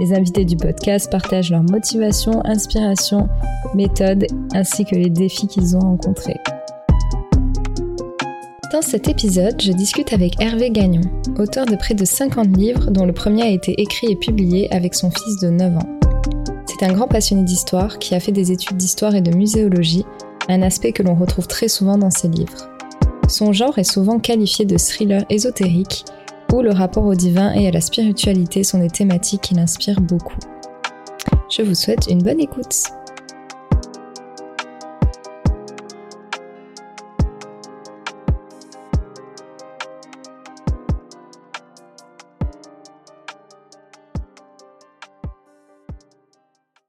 Les 0.00 0.12
invités 0.12 0.44
du 0.44 0.56
podcast 0.56 1.08
partagent 1.08 1.52
leurs 1.52 1.62
motivations, 1.62 2.44
inspirations, 2.44 3.28
méthodes 3.76 4.26
ainsi 4.52 4.84
que 4.84 4.96
les 4.96 5.08
défis 5.08 5.46
qu'ils 5.46 5.76
ont 5.76 5.80
rencontrés. 5.80 6.40
Dans 8.72 8.82
cet 8.82 9.08
épisode, 9.08 9.54
je 9.62 9.70
discute 9.70 10.12
avec 10.12 10.40
Hervé 10.40 10.70
Gagnon, 10.70 11.02
auteur 11.38 11.64
de 11.64 11.76
près 11.76 11.94
de 11.94 12.04
50 12.04 12.56
livres 12.56 12.90
dont 12.90 13.06
le 13.06 13.12
premier 13.12 13.42
a 13.42 13.50
été 13.50 13.80
écrit 13.80 14.10
et 14.10 14.16
publié 14.16 14.72
avec 14.74 14.96
son 14.96 15.12
fils 15.12 15.38
de 15.40 15.50
9 15.50 15.76
ans. 15.76 15.98
C'est 16.66 16.84
un 16.84 16.92
grand 16.92 17.06
passionné 17.06 17.44
d'histoire 17.44 18.00
qui 18.00 18.16
a 18.16 18.20
fait 18.20 18.32
des 18.32 18.50
études 18.50 18.76
d'histoire 18.76 19.14
et 19.14 19.20
de 19.20 19.36
muséologie, 19.36 20.04
un 20.48 20.62
aspect 20.62 20.90
que 20.90 21.04
l'on 21.04 21.14
retrouve 21.14 21.46
très 21.46 21.68
souvent 21.68 21.98
dans 21.98 22.10
ses 22.10 22.28
livres. 22.28 22.68
Son 23.28 23.52
genre 23.52 23.78
est 23.78 23.84
souvent 23.84 24.18
qualifié 24.18 24.64
de 24.64 24.76
thriller 24.76 25.24
ésotérique, 25.30 26.04
le 26.62 26.70
rapport 26.70 27.04
au 27.04 27.14
divin 27.14 27.52
et 27.52 27.68
à 27.68 27.70
la 27.70 27.80
spiritualité 27.80 28.64
sont 28.64 28.78
des 28.78 28.90
thématiques 28.90 29.42
qui 29.42 29.54
l'inspirent 29.54 30.00
beaucoup. 30.00 30.38
Je 31.50 31.62
vous 31.62 31.74
souhaite 31.74 32.06
une 32.08 32.22
bonne 32.22 32.40
écoute. 32.40 32.84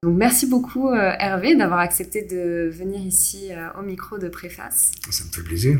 Donc, 0.03 0.17
merci 0.17 0.45
beaucoup 0.45 0.89
euh, 0.89 1.13
Hervé 1.19 1.55
d'avoir 1.55 1.79
accepté 1.79 2.21
de 2.23 2.69
venir 2.71 2.99
ici 2.99 3.51
euh, 3.51 3.69
au 3.79 3.81
micro 3.81 4.19
de 4.19 4.27
Préface. 4.29 4.91
Ça 5.09 5.23
me 5.23 5.29
fait 5.31 5.41
plaisir. 5.41 5.79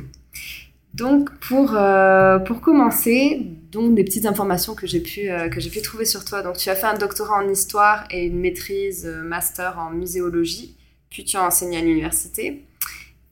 Donc 0.96 1.30
pour, 1.40 1.76
euh, 1.76 2.40
pour 2.40 2.62
commencer, 2.62 3.42
donc 3.72 3.96
des 3.96 4.06
petites 4.06 4.26
informations 4.26 4.76
que 4.76 4.88
j'ai 4.88 5.02
pu, 5.02 5.30
j'ai 5.58 5.70
pu 5.70 5.82
trouver 5.82 6.06
sur 6.06 6.24
toi. 6.24 6.42
Donc 6.42 6.58
tu 6.58 6.70
as 6.70 6.76
fait 6.76 6.88
un 6.88 6.98
doctorat 6.98 7.44
en 7.44 7.50
histoire 7.50 8.06
et 8.12 8.26
une 8.26 8.40
maîtrise 8.40 9.06
master 9.06 9.78
en 9.78 9.90
muséologie, 9.90 10.78
puis 11.10 11.26
tu 11.26 11.36
as 11.36 11.46
enseigné 11.46 11.80
à 11.80 11.82
l'université. 11.82 12.64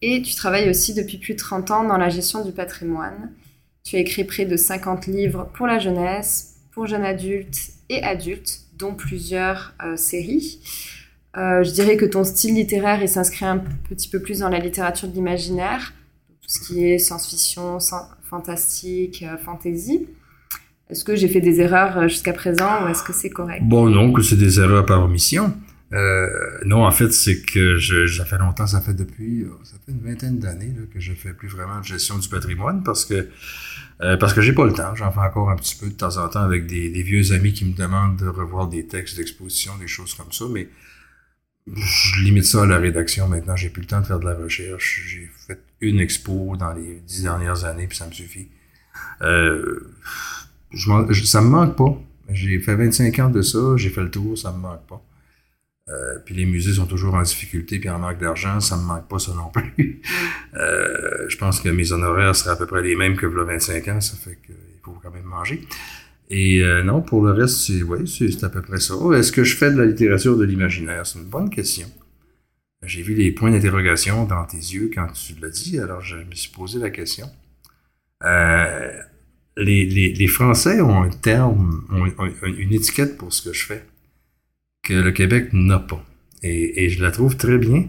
Et 0.02 0.22
tu 0.22 0.36
travailles 0.36 0.70
aussi 0.70 0.94
depuis 0.94 1.18
plus 1.18 1.36
de 1.36 1.40
30 1.40 1.72
ans 1.72 1.84
dans 1.86 1.96
la 1.96 2.10
gestion 2.10 2.44
du 2.44 2.52
patrimoine. 2.52 3.32
Tu 3.86 3.96
as 3.96 4.00
écrit 4.00 4.26
près 4.26 4.46
de 4.46 4.58
50 4.58 5.08
livres 5.08 5.50
pour 5.54 5.66
la 5.66 5.80
jeunesse, 5.80 6.58
pour 6.72 6.88
jeunes 6.88 7.06
adultes 7.06 7.70
et 7.88 8.04
adultes 8.04 8.66
dont 8.78 8.96
plusieurs 8.96 9.74
euh, 9.82 9.96
séries. 9.96 10.60
Euh, 11.38 11.64
je 11.64 11.72
dirais 11.72 11.96
que 11.96 12.04
ton 12.04 12.26
style 12.26 12.56
littéraire 12.56 13.08
s'inscrit 13.08 13.46
un 13.46 13.60
petit 13.88 14.10
peu 14.10 14.22
plus 14.22 14.40
dans 14.40 14.50
la 14.50 14.60
littérature 14.60 15.08
de 15.08 15.14
l'imaginaire, 15.14 15.94
ce 16.54 16.60
qui 16.60 16.86
est 16.86 17.00
science-fiction, 17.00 17.80
fantastique, 18.30 19.24
euh, 19.24 19.38
fantasy. 19.38 20.08
Est-ce 20.90 21.04
que 21.04 21.16
j'ai 21.16 21.28
fait 21.28 21.42
des 21.42 21.60
erreurs 21.60 22.08
jusqu'à 22.08 22.34
présent 22.34 22.84
ou 22.84 22.90
est-ce 22.90 23.02
que 23.02 23.14
c'est 23.14 23.32
correct? 23.32 23.64
Bon, 23.64 23.90
non, 23.90 24.14
que 24.14 24.22
c'est 24.22 24.36
des 24.36 24.60
erreurs 24.60 24.86
par 24.86 25.04
omission. 25.04 25.56
Euh, 25.94 26.28
non, 26.66 26.86
en 26.86 26.92
fait, 26.92 27.12
c'est 27.12 27.42
que 27.42 27.78
je, 27.78 28.06
ça 28.06 28.26
fait 28.26 28.38
longtemps, 28.38 28.68
ça 28.68 28.82
fait 28.82 28.94
depuis, 28.94 29.46
une 29.88 30.02
vingtaine 30.02 30.38
d'années 30.38 30.76
que 30.94 31.00
je 31.00 31.14
fais 31.14 31.34
plus 31.34 31.48
vraiment 31.48 31.80
de 31.80 31.86
gestion 31.86 32.20
du 32.20 32.30
patrimoine 32.30 32.84
parce 32.84 33.06
que 33.06 33.30
euh, 34.02 34.18
parce 34.18 34.34
que 34.34 34.42
j'ai 34.42 34.54
pas 34.54 34.66
le 34.66 34.74
temps. 34.74 34.94
J'en 34.96 35.12
fais 35.12 35.20
encore 35.20 35.50
un 35.50 35.56
petit 35.56 35.76
peu 35.76 35.88
de 35.88 35.94
temps 35.94 36.18
en 36.18 36.28
temps 36.28 36.42
avec 36.42 36.68
des, 36.68 36.90
vieux 37.04 37.32
amis 37.32 37.54
qui 37.54 37.66
me 37.66 37.74
demandent 37.74 38.18
de 38.18 38.28
revoir 38.28 38.68
des 38.68 38.86
textes 38.86 39.18
d'exposition, 39.18 39.72
des 39.80 39.88
choses 39.88 40.14
comme 40.14 40.32
ça, 40.32 40.46
mais 40.52 40.68
je 41.72 42.24
limite 42.24 42.46
ça 42.46 42.64
à 42.64 42.66
la 42.66 42.78
rédaction 42.78 43.28
maintenant. 43.28 43.56
J'ai 43.56 43.70
plus 43.70 43.82
le 43.82 43.88
temps 43.88 44.02
de 44.02 44.06
faire 44.06 44.20
de 44.20 44.26
la 44.26 44.36
recherche. 44.36 45.04
J'ai 45.08 45.30
fait 45.48 45.60
une 45.84 46.00
expo 46.00 46.56
dans 46.58 46.74
les 46.74 47.02
dix 47.06 47.24
dernières 47.24 47.66
années, 47.66 47.88
puis 47.88 47.98
ça 47.98 48.08
me 48.08 48.12
suffit. 48.12 48.50
Euh, 49.22 49.92
je, 50.72 51.24
ça 51.26 51.42
me 51.42 51.48
manque 51.48 51.76
pas. 51.76 51.98
J'ai 52.30 52.60
fait 52.60 52.76
25 52.76 53.20
ans 53.20 53.30
de 53.30 53.42
ça, 53.42 53.76
j'ai 53.78 53.90
fait 53.90 54.02
le 54.02 54.12
tour, 54.12 54.38
ça 54.38 54.52
me 54.52 54.58
manque 54.58 54.86
pas. 54.88 55.02
Euh, 55.90 56.18
puis 56.24 56.34
les 56.34 56.46
musées 56.46 56.74
sont 56.74 56.86
toujours 56.86 57.14
en 57.16 57.22
difficulté 57.22 57.78
puis 57.78 57.90
en 57.90 58.00
manque 58.00 58.18
d'argent, 58.18 58.62
ça 58.62 58.78
me 58.78 58.84
manque 58.84 59.08
pas 59.10 59.20
ça 59.20 59.34
non 59.34 59.50
plus. 59.50 60.02
euh, 60.56 61.26
je 61.28 61.38
pense 61.38 61.60
que 61.60 61.68
mes 61.70 61.92
honoraires 61.92 62.36
seraient 62.36 62.52
à 62.52 62.56
peu 62.56 62.66
près 62.66 62.82
les 62.82 62.96
mêmes 62.96 63.18
que 63.18 63.26
le 63.26 63.44
25 63.44 63.88
ans, 63.90 64.02
ça 64.02 64.16
fait 64.16 64.38
qu'il 64.46 64.56
faut 64.82 64.98
quand 65.04 65.12
même 65.12 65.26
manger. 65.26 65.62
Et 66.30 66.64
euh, 66.64 66.84
non, 66.84 67.02
pour 67.02 67.24
le 67.26 67.32
reste, 67.32 67.58
c'est 67.58 67.82
c'est 68.08 68.44
à 68.46 68.50
peu 68.50 68.62
près 68.62 68.80
ça. 68.80 68.96
Est-ce 69.14 69.32
que 69.32 69.44
je 69.44 69.58
fais 69.58 69.72
de 69.72 69.78
la 69.78 69.86
littérature 69.86 70.38
de 70.38 70.46
l'imaginaire? 70.46 71.06
C'est 71.06 71.20
une 71.20 71.26
bonne 71.26 71.50
question. 71.50 71.88
J'ai 72.86 73.02
vu 73.02 73.14
les 73.14 73.32
points 73.32 73.52
d'interrogation 73.52 74.26
dans 74.26 74.46
tes 74.46 74.58
yeux 74.58 74.92
quand 74.94 75.08
tu 75.14 75.34
l'as 75.42 75.50
dit, 75.50 75.80
alors 75.80 76.02
je 76.02 76.18
me 76.18 76.34
suis 76.34 76.52
posé 76.52 76.80
la 76.80 76.90
question. 76.90 77.30
Euh, 78.24 78.92
les, 79.58 79.86
les, 79.86 80.14
les, 80.14 80.28
Français 80.28 80.82
ont 80.82 81.04
un 81.04 81.10
terme, 81.10 81.86
ont 81.92 82.06
une 82.46 82.74
étiquette 82.74 83.18
pour 83.18 83.34
ce 83.34 83.50
que 83.50 83.54
je 83.54 83.66
fais 83.66 83.84
que 84.84 84.94
le 84.94 85.12
Québec 85.12 85.50
n'a 85.54 85.80
pas. 85.80 86.04
Et, 86.44 86.84
et, 86.84 86.90
je 86.90 87.02
la 87.02 87.12
trouve 87.12 87.38
très 87.38 87.58
bien. 87.58 87.88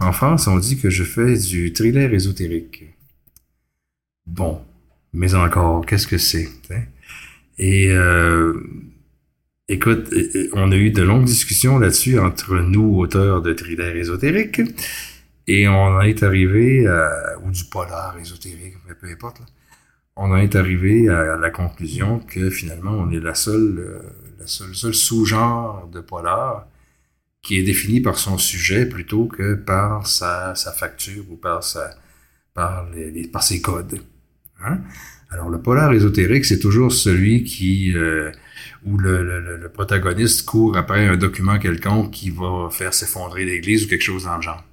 En 0.00 0.12
France, 0.12 0.48
on 0.48 0.58
dit 0.58 0.78
que 0.78 0.90
je 0.90 1.04
fais 1.04 1.36
du 1.36 1.72
thriller 1.72 2.12
ésotérique. 2.12 2.84
Bon, 4.26 4.60
mais 5.12 5.34
encore, 5.34 5.86
qu'est-ce 5.86 6.08
que 6.08 6.18
c'est? 6.18 6.48
Et 7.58 7.88
euh, 7.90 8.60
écoute, 9.72 10.12
on 10.52 10.70
a 10.70 10.76
eu 10.76 10.90
de 10.90 11.02
longues 11.02 11.24
discussions 11.24 11.78
là-dessus 11.78 12.18
entre 12.18 12.56
nous, 12.56 12.98
auteurs 12.98 13.42
de 13.42 13.52
thriller 13.52 13.96
ésotérique, 13.96 14.60
et 15.46 15.68
on 15.68 15.96
en 15.96 16.00
est 16.02 16.22
arrivé 16.22 16.86
à, 16.86 17.38
ou 17.42 17.50
du 17.50 17.64
polar 17.64 18.16
ésotérique, 18.18 18.74
peu 19.00 19.08
importe. 19.08 19.42
On 20.14 20.30
en 20.30 20.36
est 20.36 20.54
arrivé 20.56 21.08
à 21.08 21.36
la 21.36 21.50
conclusion 21.50 22.20
que 22.20 22.50
finalement, 22.50 22.92
on 22.92 23.10
est 23.10 23.20
la 23.20 23.34
seule 23.34 23.78
euh, 23.78 24.92
sous-genre 24.92 25.88
de 25.88 26.00
polar 26.00 26.68
qui 27.40 27.58
est 27.58 27.62
défini 27.62 28.00
par 28.00 28.18
son 28.18 28.38
sujet 28.38 28.86
plutôt 28.86 29.26
que 29.26 29.54
par 29.54 30.06
sa, 30.06 30.54
facture 30.54 31.24
ou 31.30 31.36
par 31.36 31.64
ses 31.64 33.60
codes. 33.62 34.00
Hein? 34.64 34.80
Alors 35.30 35.48
le 35.48 35.60
polar 35.60 35.92
ésotérique, 35.92 36.44
c'est 36.44 36.58
toujours 36.58 36.90
celui 36.92 37.44
qui 37.44 37.96
euh, 37.96 38.32
où 38.84 38.98
le, 38.98 39.70
protagoniste 39.72 40.44
court 40.44 40.76
après 40.76 41.06
un 41.06 41.16
document 41.16 41.56
quelconque 41.58 42.10
qui 42.10 42.30
va 42.30 42.68
faire 42.70 42.92
s'effondrer 42.92 43.44
l'Église 43.44 43.84
ou 43.84 43.88
quelque 43.88 44.02
chose 44.02 44.24
dans 44.24 44.34
le 44.36 44.42
genre. 44.42 44.64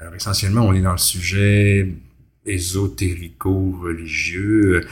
Alors 0.00 0.14
essentiellement, 0.14 0.66
on 0.66 0.72
est 0.72 0.82
dans 0.82 0.92
le 0.92 0.98
sujet 0.98 1.94
ésotérico-religieux, 2.46 4.82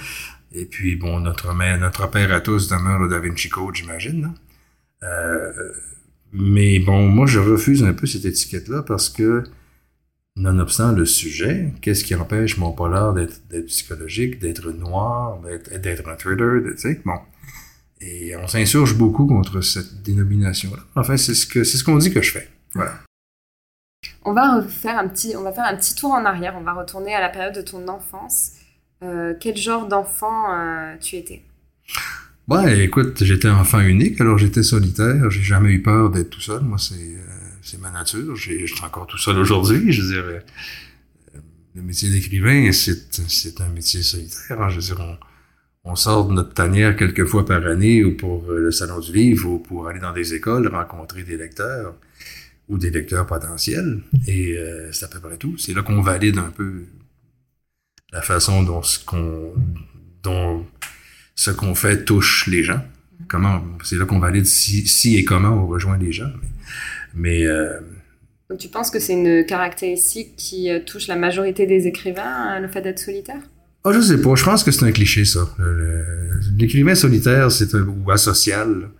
et 0.55 0.67
puis, 0.67 0.97
bon, 0.97 1.21
notre 1.21 1.55
mère, 1.55 1.79
notre 1.79 2.11
père 2.11 2.33
à 2.33 2.41
tous 2.41 2.69
demeure 2.69 2.99
le 2.99 3.09
Da 3.09 3.19
Vinci 3.19 3.49
Code, 3.49 3.75
j'imagine. 3.75 4.33
Euh, 5.03 5.73
mais 6.33 6.79
bon, 6.79 7.09
moi, 7.09 7.27
je 7.27 7.39
refuse 7.39 7.83
un 7.85 7.95
peu 7.95 8.07
cette 8.07 8.25
étiquette-là 8.25 8.83
parce 8.83 9.09
que, 9.09 9.45
nonobstant 10.37 10.93
le 10.93 11.05
sujet, 11.05 11.73
qu'est-ce 11.81 12.05
qui 12.05 12.15
empêche 12.15 12.57
mon 12.59 12.73
polar 12.73 13.13
d'être 13.13 13.67
psychologique, 13.67 14.39
d'être 14.39 14.71
noir, 14.73 15.41
d'être 15.41 16.09
un 16.09 16.17
thriller, 16.17 16.63
tu 16.73 16.79
sais, 16.79 17.01
bon. 17.05 17.19
Et 18.01 18.35
on 18.37 18.49
s'insurge 18.49 18.97
beaucoup 18.97 19.27
contre 19.27 19.61
cette 19.61 20.03
dénomination-là. 20.03 20.83
Enfin, 20.97 21.17
c'est 21.17 21.35
ce 21.35 21.47
que 21.47 21.63
c'est 21.63 21.79
ce 21.79 21.85
qu'on 21.85 21.99
dit 21.99 22.13
que 22.13 22.21
je 22.21 22.33
fais. 22.33 22.49
Voilà. 22.75 22.95
On 24.25 24.33
va 24.33 24.63
faire 24.63 24.99
un 24.99 25.07
petit, 25.07 25.37
on 25.37 25.43
va 25.43 25.53
faire 25.53 25.67
un 25.67 25.77
petit 25.77 25.95
tour 25.95 26.11
en 26.11 26.25
arrière. 26.25 26.57
On 26.59 26.63
va 26.63 26.73
retourner 26.73 27.15
à 27.15 27.21
la 27.21 27.29
période 27.29 27.55
de 27.55 27.63
ton 27.63 27.87
enfance. 27.87 28.53
Euh, 29.05 29.35
quel 29.39 29.57
genre 29.57 29.87
d'enfant 29.87 30.53
euh, 30.53 30.97
tu 31.01 31.17
étais? 31.17 31.43
Ouais, 32.49 32.85
écoute, 32.85 33.23
j'étais 33.23 33.49
enfant 33.49 33.81
unique, 33.81 34.21
alors 34.21 34.37
j'étais 34.37 34.65
solitaire. 34.65 35.31
J'ai 35.31 35.43
jamais 35.43 35.73
eu 35.73 35.83
peur 35.83 36.11
d'être 36.11 36.31
tout 36.31 36.41
seul. 36.41 36.63
Moi, 36.63 36.79
c'est 36.79 36.95
euh, 36.95 37.42
ma 37.79 37.91
nature. 37.91 38.37
Je 38.37 38.67
suis 38.67 38.85
encore 38.85 39.07
tout 39.07 39.19
seul 39.19 39.39
aujourd'hui. 39.39 39.93
Je 39.93 40.03
veux 40.03 40.09
dire, 40.09 40.43
le 41.75 41.83
métier 41.83 42.11
d'écrivain, 42.11 42.71
c'est 42.73 43.61
un 43.61 43.69
métier 43.69 44.03
solitaire. 44.03 44.61
Hein. 44.61 44.69
Je 44.69 44.77
veux 44.77 44.95
dire, 44.95 45.19
on, 45.85 45.97
sort 45.97 46.29
de 46.29 46.35
notre 46.35 46.55
tanière 46.55 46.97
quelques 46.97 47.25
fois 47.25 47.45
par 47.45 47.67
année 47.67 48.05
ou 48.05 48.17
pour 48.17 48.51
le 48.51 48.71
salon 48.71 49.01
du 49.01 49.13
livre 49.13 49.49
ou 49.49 49.59
pour 49.59 49.89
aller 49.89 50.01
dans 50.01 50.13
des 50.13 50.35
écoles 50.35 50.69
rencontrer 50.69 51.23
des 51.23 51.37
lecteurs 51.37 51.95
ou 52.69 52.79
des 52.79 52.91
lecteurs 52.91 53.27
potentiels. 53.27 54.03
Et 54.27 54.59
c'est 54.93 55.07
à 55.07 55.09
peu 55.09 55.21
près 55.21 55.37
tout. 55.37 55.57
C'est 55.59 55.75
là 55.75 55.83
qu'on 55.83 56.03
valide 56.03 56.39
un 56.39 56.51
peu 56.51 56.85
la 58.13 58.23
façon 58.23 58.63
dont 58.63 58.83
ce 58.83 59.03
qu'on 59.05 59.55
dont 60.23 60.67
ce 61.35 61.51
qu'on 61.51 61.75
fait 61.75 62.05
touche 62.05 62.47
les 62.47 62.63
gens. 62.63 62.85
comment, 63.29 63.63
c'est 63.83 63.97
là 63.97 64.05
qu'on 64.05 64.19
valide 64.19 64.47
si, 64.47 64.87
si, 64.87 65.17
et 65.17 65.25
comment 65.25 65.65
on 65.65 65.67
rejoint 65.67 65.99
les 65.99 66.13
gens. 66.13 66.31
Mais, 66.41 66.49
euh, 67.17 67.81
donc 68.51 68.59
tu 68.59 68.69
penses 68.69 68.91
que 68.91 68.99
c'est 68.99 69.13
une 69.13 69.45
caractéristique 69.47 70.37
qui 70.37 70.71
euh, 70.71 70.81
touche 70.81 71.09
la 71.09 71.17
majorité 71.17 71.67
des 71.67 71.87
écrivains, 71.87 72.59
le 72.61 72.69
fait 72.69 72.83
d'être 72.83 72.99
solitaire? 72.99 73.41
Oh, 73.85 73.93
je 73.93 74.01
sais 74.01 74.21
pas. 74.21 74.35
Je 74.35 74.45
pense 74.45 74.63
que 74.63 74.71
c'est 74.71 74.85
un 74.85 74.93
cliché 74.93 75.25
ça. 75.25 75.49
L'écrivain 76.57 76.95
solitaire, 76.95 77.51
c'est 77.51 77.75
un 77.75 77.83
ou 77.83 78.11
asocial. 78.11 78.91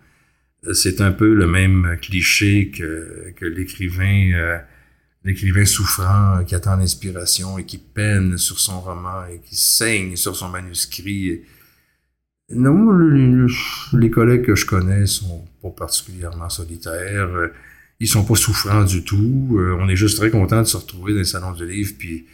C'est 0.73 1.01
un 1.01 1.13
peu 1.13 1.35
le 1.35 1.47
même 1.47 1.97
cliché 2.01 2.71
que, 2.71 3.33
que 3.37 3.45
l'écrivain 3.45 4.61
l'écrivain 5.25 5.65
souffrant 5.65 6.43
qui 6.45 6.55
attend 6.55 6.77
l'inspiration 6.77 7.59
et 7.59 7.65
qui 7.65 7.79
peine 7.79 8.39
sur 8.39 8.59
son 8.59 8.81
roman 8.81 9.27
et 9.27 9.39
qui 9.39 9.57
saigne 9.57 10.17
sur 10.17 10.35
son 10.35 10.49
manuscrit. 10.49 11.43
Non, 12.51 12.91
les 13.95 14.11
collègues 14.11 14.45
que 14.45 14.55
je 14.55 14.67
connais 14.67 15.07
sont 15.07 15.45
pas 15.63 15.71
particulièrement 15.71 16.49
solitaires. 16.49 17.51
Ils 18.03 18.09
sont 18.09 18.25
pas 18.25 18.35
souffrants 18.35 18.85
du 18.85 19.05
tout. 19.05 19.57
Euh, 19.59 19.79
on 19.81 19.89
est 19.89 19.97
juste 19.97 20.19
très 20.19 20.31
content 20.31 20.61
de 20.61 20.67
se 20.67 20.77
retrouver 20.77 21.13
dans 21.13 21.21
les 21.21 21.25
salons 21.25 21.53
du 21.53 21.67
livre 21.67 21.93
puis 21.97 22.27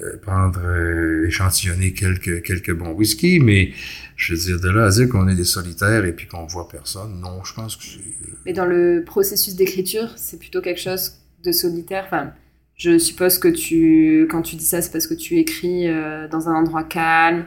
euh, 0.00 0.16
prendre, 0.22 0.58
euh, 0.64 1.26
échantillonner 1.26 1.92
quelques, 1.92 2.42
quelques 2.42 2.72
bons 2.72 2.92
whisky, 2.92 3.40
mais 3.40 3.72
je 4.16 4.32
veux 4.32 4.40
dire, 4.40 4.58
de 4.58 4.70
là 4.70 4.86
à 4.86 4.90
dire 4.90 5.06
qu'on 5.10 5.28
est 5.28 5.34
des 5.34 5.44
solitaires 5.44 6.06
et 6.06 6.14
puis 6.14 6.26
qu'on 6.26 6.46
voit 6.46 6.66
personne, 6.66 7.20
non, 7.20 7.44
je 7.44 7.52
pense 7.52 7.76
que 7.76 7.84
c'est... 7.84 8.00
Mais 8.46 8.54
dans 8.54 8.64
le 8.64 9.02
processus 9.04 9.54
d'écriture, 9.54 10.08
c'est 10.16 10.38
plutôt 10.38 10.62
quelque 10.62 10.80
chose 10.80 11.18
de 11.44 11.52
solitaire 11.52 12.04
Enfin, 12.06 12.32
je 12.76 12.96
suppose 12.96 13.36
que 13.36 13.48
tu, 13.48 14.26
quand 14.30 14.40
tu 14.40 14.56
dis 14.56 14.64
ça, 14.64 14.80
c'est 14.80 14.90
parce 14.90 15.06
que 15.06 15.14
tu 15.14 15.36
écris 15.36 15.88
euh, 15.88 16.26
dans 16.26 16.48
un 16.48 16.54
endroit 16.54 16.84
calme. 16.84 17.44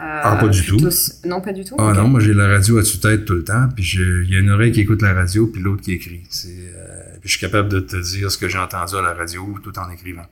Euh, 0.00 0.20
ah, 0.22 0.36
pas 0.40 0.48
du 0.48 0.64
tout. 0.64 0.78
Non, 1.24 1.40
pas 1.40 1.52
du 1.52 1.64
tout? 1.64 1.76
Ah 1.78 1.92
non, 1.92 2.08
moi 2.08 2.20
j'ai 2.20 2.32
la 2.32 2.48
radio 2.48 2.78
à 2.78 2.82
tue-tête 2.82 3.24
tout 3.24 3.34
le 3.34 3.44
temps, 3.44 3.68
puis 3.74 3.84
il 3.94 4.30
y 4.30 4.36
a 4.36 4.38
une 4.38 4.50
oreille 4.50 4.72
qui 4.72 4.80
écoute 4.80 5.02
la 5.02 5.12
radio, 5.12 5.46
puis 5.46 5.60
l'autre 5.60 5.82
qui 5.82 5.92
écrit. 5.92 6.22
Euh, 6.46 7.02
puis 7.20 7.28
je 7.28 7.36
suis 7.36 7.40
capable 7.40 7.68
de 7.68 7.80
te 7.80 7.96
dire 7.96 8.30
ce 8.30 8.38
que 8.38 8.48
j'ai 8.48 8.58
entendu 8.58 8.96
à 8.96 9.02
la 9.02 9.12
radio 9.12 9.58
tout 9.62 9.78
en 9.78 9.90
écrivant. 9.90 10.26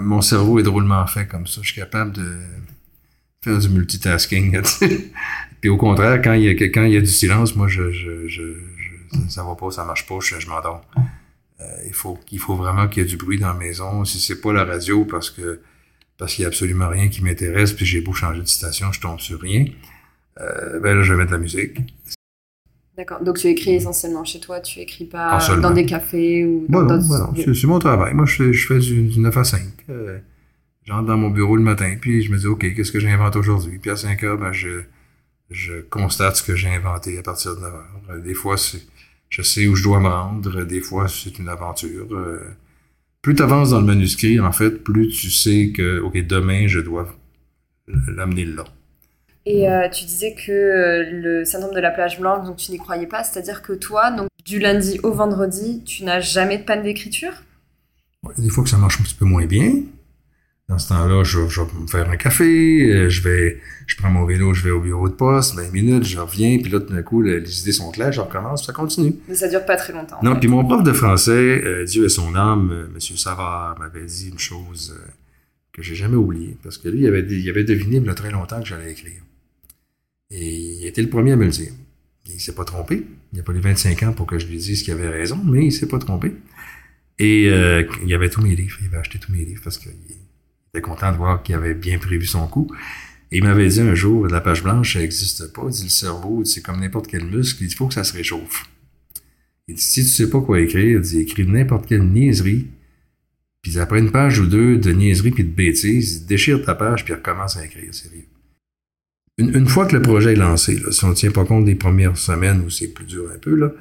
mon 0.00 0.20
cerveau 0.20 0.58
est 0.58 0.64
drôlement 0.64 1.06
fait 1.06 1.26
comme 1.26 1.46
ça. 1.46 1.60
Je 1.62 1.70
suis 1.70 1.80
capable 1.80 2.12
de 2.12 2.26
faire 3.42 3.58
du 3.58 3.68
multitasking. 3.68 4.60
puis 5.60 5.70
au 5.70 5.76
contraire, 5.76 6.20
quand 6.20 6.32
il 6.32 6.44
y 6.44 6.48
a, 6.48 6.52
quand 6.52 6.84
il 6.84 6.92
y 6.92 6.96
a 6.96 7.00
du 7.00 7.06
silence, 7.06 7.54
moi, 7.54 7.68
je, 7.68 7.92
je, 7.92 8.26
je, 8.26 8.42
ça 9.28 9.44
va 9.44 9.54
pas, 9.54 9.70
ça 9.70 9.84
marche 9.84 10.06
pas, 10.06 10.18
je, 10.20 10.46
m'endors. 10.48 10.84
Euh, 11.60 11.64
il 11.86 11.94
faut 11.94 12.18
qu'il 12.26 12.38
faut 12.38 12.56
vraiment 12.56 12.88
qu'il 12.88 13.02
y 13.02 13.06
ait 13.06 13.08
du 13.08 13.16
bruit 13.16 13.38
dans 13.38 13.48
la 13.48 13.54
maison. 13.54 14.04
Si 14.04 14.18
c'est 14.18 14.40
pas 14.40 14.52
la 14.52 14.64
radio 14.64 15.04
parce 15.04 15.30
que 15.30 15.60
parce 16.18 16.34
qu'il 16.34 16.42
y 16.42 16.44
a 16.44 16.48
absolument 16.48 16.88
rien 16.88 17.08
qui 17.08 17.22
m'intéresse, 17.22 17.72
puis 17.72 17.86
j'ai 17.86 18.00
beau 18.00 18.12
changer 18.12 18.40
de 18.40 18.46
station, 18.46 18.92
je 18.92 19.00
tombe 19.00 19.20
sur 19.20 19.40
rien. 19.40 19.66
Euh, 20.40 20.80
ben 20.80 20.96
là, 20.96 21.02
je 21.02 21.12
vais 21.12 21.18
mettre 21.18 21.30
de 21.30 21.36
la 21.36 21.42
musique. 21.42 21.78
D'accord. 22.96 23.22
Donc 23.22 23.38
tu 23.38 23.48
écris 23.48 23.74
essentiellement 23.74 24.24
chez 24.24 24.40
toi, 24.40 24.60
tu 24.60 24.80
écris 24.80 25.04
pas 25.04 25.38
dans 25.60 25.72
des 25.72 25.84
cafés 25.84 26.46
ou 26.46 26.66
dans 26.68 26.84
d'autres... 26.84 27.06
non, 27.06 27.54
c'est 27.54 27.66
mon 27.66 27.78
travail. 27.78 28.14
Moi, 28.14 28.24
je, 28.24 28.52
je 28.52 28.66
fais 28.66 28.78
du, 28.78 29.18
9 29.18 29.36
à 29.36 29.44
5. 29.44 29.60
Euh, 29.90 30.18
j'entre 30.84 31.06
dans 31.06 31.18
mon 31.18 31.28
bureau 31.28 31.56
le 31.56 31.62
matin, 31.62 31.94
puis 32.00 32.22
je 32.22 32.32
me 32.32 32.38
dis, 32.38 32.46
OK, 32.46 32.74
qu'est-ce 32.74 32.92
que 32.92 33.00
j'invente 33.00 33.36
aujourd'hui? 33.36 33.78
Puis 33.78 33.90
à 33.90 33.96
5 33.96 34.22
heures, 34.24 34.38
ben, 34.38 34.52
je, 34.52 34.82
je 35.50 35.82
constate 35.82 36.36
ce 36.36 36.42
que 36.42 36.56
j'ai 36.56 36.68
inventé 36.68 37.18
à 37.18 37.22
partir 37.22 37.54
de 37.54 37.60
9 37.60 37.74
heures. 37.74 38.22
Des 38.22 38.34
fois, 38.34 38.56
c'est 38.56 38.80
je 39.28 39.42
sais 39.42 39.66
où 39.66 39.74
je 39.74 39.82
dois 39.82 40.00
me 40.00 40.08
rendre. 40.08 40.64
Des 40.64 40.80
fois, 40.80 41.08
c'est 41.08 41.38
une 41.38 41.48
aventure. 41.48 42.06
Euh, 42.12 42.40
plus 43.26 43.34
tu 43.34 43.42
avances 43.42 43.70
dans 43.70 43.80
le 43.80 43.86
manuscrit, 43.86 44.38
en 44.38 44.52
fait, 44.52 44.70
plus 44.70 45.08
tu 45.08 45.32
sais 45.32 45.72
que, 45.74 45.98
OK, 45.98 46.16
demain, 46.28 46.68
je 46.68 46.78
dois 46.78 47.08
l'amener 47.88 48.44
là. 48.44 48.62
Et 49.44 49.68
euh, 49.68 49.88
tu 49.88 50.04
disais 50.04 50.32
que 50.32 50.52
euh, 50.52 51.10
le 51.10 51.44
syndrome 51.44 51.74
de 51.74 51.80
la 51.80 51.90
plage 51.90 52.20
blanche, 52.20 52.46
donc 52.46 52.58
tu 52.58 52.70
n'y 52.70 52.78
croyais 52.78 53.08
pas, 53.08 53.24
c'est-à-dire 53.24 53.62
que 53.62 53.72
toi, 53.72 54.12
donc 54.12 54.28
du 54.44 54.60
lundi 54.60 55.00
au 55.02 55.10
vendredi, 55.10 55.82
tu 55.84 56.04
n'as 56.04 56.20
jamais 56.20 56.58
de 56.58 56.62
panne 56.62 56.84
d'écriture? 56.84 57.32
Des 58.38 58.48
fois 58.48 58.62
que 58.62 58.70
ça 58.70 58.76
marche 58.76 59.00
un 59.00 59.02
petit 59.02 59.16
peu 59.16 59.24
moins 59.24 59.46
bien. 59.46 59.72
Dans 60.68 60.80
ce 60.80 60.88
temps-là, 60.88 61.22
je, 61.22 61.38
vais 61.38 61.80
me 61.80 61.86
faire 61.86 62.10
un 62.10 62.16
café, 62.16 62.92
euh, 62.92 63.08
je 63.08 63.22
vais, 63.22 63.60
je 63.86 63.94
prends 63.94 64.10
mon 64.10 64.24
vélo, 64.24 64.52
je 64.52 64.64
vais 64.64 64.72
au 64.72 64.80
bureau 64.80 65.08
de 65.08 65.14
poste, 65.14 65.54
20 65.54 65.72
minutes, 65.72 66.02
je 66.02 66.18
reviens, 66.18 66.58
puis 66.58 66.72
là, 66.72 66.80
tout 66.80 66.92
d'un 66.92 67.02
coup, 67.02 67.22
les 67.22 67.60
idées 67.60 67.70
sont 67.70 67.92
claires, 67.92 68.10
je 68.10 68.20
recommence, 68.20 68.66
ça 68.66 68.72
continue. 68.72 69.14
Mais 69.28 69.36
ça 69.36 69.46
dure 69.46 69.64
pas 69.64 69.76
très 69.76 69.92
longtemps. 69.92 70.18
Non, 70.24 70.34
puis 70.34 70.48
mon 70.48 70.64
prof 70.64 70.82
de 70.82 70.92
français, 70.92 71.62
euh, 71.64 71.84
Dieu 71.84 72.06
et 72.06 72.08
son 72.08 72.34
âme, 72.34 72.70
euh, 72.72 72.88
Monsieur 72.92 73.16
Savard, 73.16 73.78
m'avait 73.78 74.06
dit 74.06 74.30
une 74.30 74.40
chose 74.40 74.98
que 75.72 75.82
j'ai 75.82 75.94
jamais 75.94 76.16
oubliée, 76.16 76.56
parce 76.64 76.78
que 76.78 76.88
lui, 76.88 77.02
il 77.02 77.06
avait, 77.06 77.20
il 77.20 77.48
avait 77.48 77.62
deviné 77.62 77.98
il 77.98 78.04
y 78.04 78.08
a 78.08 78.14
très 78.14 78.32
longtemps 78.32 78.60
que 78.60 78.66
j'allais 78.66 78.90
écrire. 78.90 79.22
Et 80.32 80.80
il 80.80 80.86
était 80.86 81.02
le 81.02 81.08
premier 81.08 81.30
à 81.32 81.36
me 81.36 81.44
le 81.44 81.50
dire. 81.50 81.70
Il 82.26 82.40
s'est 82.40 82.56
pas 82.56 82.64
trompé. 82.64 83.06
Il 83.32 83.38
a 83.38 83.44
pas 83.44 83.52
les 83.52 83.60
25 83.60 84.02
ans 84.02 84.12
pour 84.12 84.26
que 84.26 84.40
je 84.40 84.48
lui 84.48 84.56
dise 84.56 84.82
qu'il 84.82 84.94
avait 84.94 85.10
raison, 85.10 85.40
mais 85.44 85.66
il 85.66 85.70
s'est 85.70 85.86
pas 85.86 86.00
trompé. 86.00 86.34
Et 87.20 87.44
il 87.44 88.14
avait 88.14 88.30
tous 88.30 88.42
mes 88.42 88.56
livres, 88.56 88.76
il 88.80 88.88
avait 88.88 88.96
acheté 88.96 89.20
tous 89.20 89.30
mes 89.30 89.44
livres 89.44 89.60
parce 89.62 89.78
qu'il 89.78 89.92
content 90.80 91.12
de 91.12 91.16
voir 91.16 91.42
qu'il 91.42 91.54
avait 91.54 91.74
bien 91.74 91.98
prévu 91.98 92.26
son 92.26 92.46
coup. 92.46 92.68
Et 93.32 93.38
il 93.38 93.44
m'avait 93.44 93.68
dit 93.68 93.80
un 93.80 93.94
jour, 93.94 94.26
la 94.28 94.40
page 94.40 94.62
blanche, 94.62 94.94
ça 94.94 95.00
n'existe 95.00 95.52
pas. 95.52 95.62
Il 95.66 95.72
dit, 95.72 95.84
le 95.84 95.88
cerveau, 95.88 96.44
c'est 96.44 96.62
comme 96.62 96.80
n'importe 96.80 97.08
quel 97.08 97.24
muscle, 97.24 97.64
il 97.64 97.74
faut 97.74 97.88
que 97.88 97.94
ça 97.94 98.04
se 98.04 98.12
réchauffe. 98.12 98.64
Il 99.68 99.74
dit, 99.74 99.82
si 99.82 100.02
tu 100.02 100.08
sais 100.08 100.30
pas 100.30 100.40
quoi 100.40 100.60
écrire, 100.60 100.98
il 100.98 101.00
dit, 101.00 101.20
écris 101.20 101.46
n'importe 101.46 101.86
quelle 101.86 102.04
niaiserie, 102.04 102.68
puis 103.62 103.80
après 103.80 103.98
une 103.98 104.12
page 104.12 104.38
ou 104.38 104.46
deux 104.46 104.76
de 104.76 104.92
niaiserie 104.92 105.32
puis 105.32 105.42
de 105.42 105.50
bêtises, 105.50 106.24
déchire 106.24 106.64
ta 106.64 106.76
page 106.76 107.04
puis 107.04 107.14
recommence 107.14 107.56
à 107.56 107.64
écrire, 107.64 107.92
sérieux. 107.92 108.26
Une, 109.38 109.54
une, 109.54 109.66
fois 109.66 109.86
que 109.86 109.96
le 109.96 110.02
projet 110.02 110.32
est 110.32 110.36
lancé, 110.36 110.80
si 110.90 111.04
on 111.04 111.08
ne 111.08 111.14
tient 111.14 111.32
pas 111.32 111.44
compte 111.44 111.64
des 111.64 111.74
premières 111.74 112.16
semaines 112.16 112.62
où 112.64 112.70
c'est 112.70 112.88
plus 112.88 113.04
dur 113.04 113.28
un 113.34 113.38
peu, 113.38 113.54
là, 113.54 113.72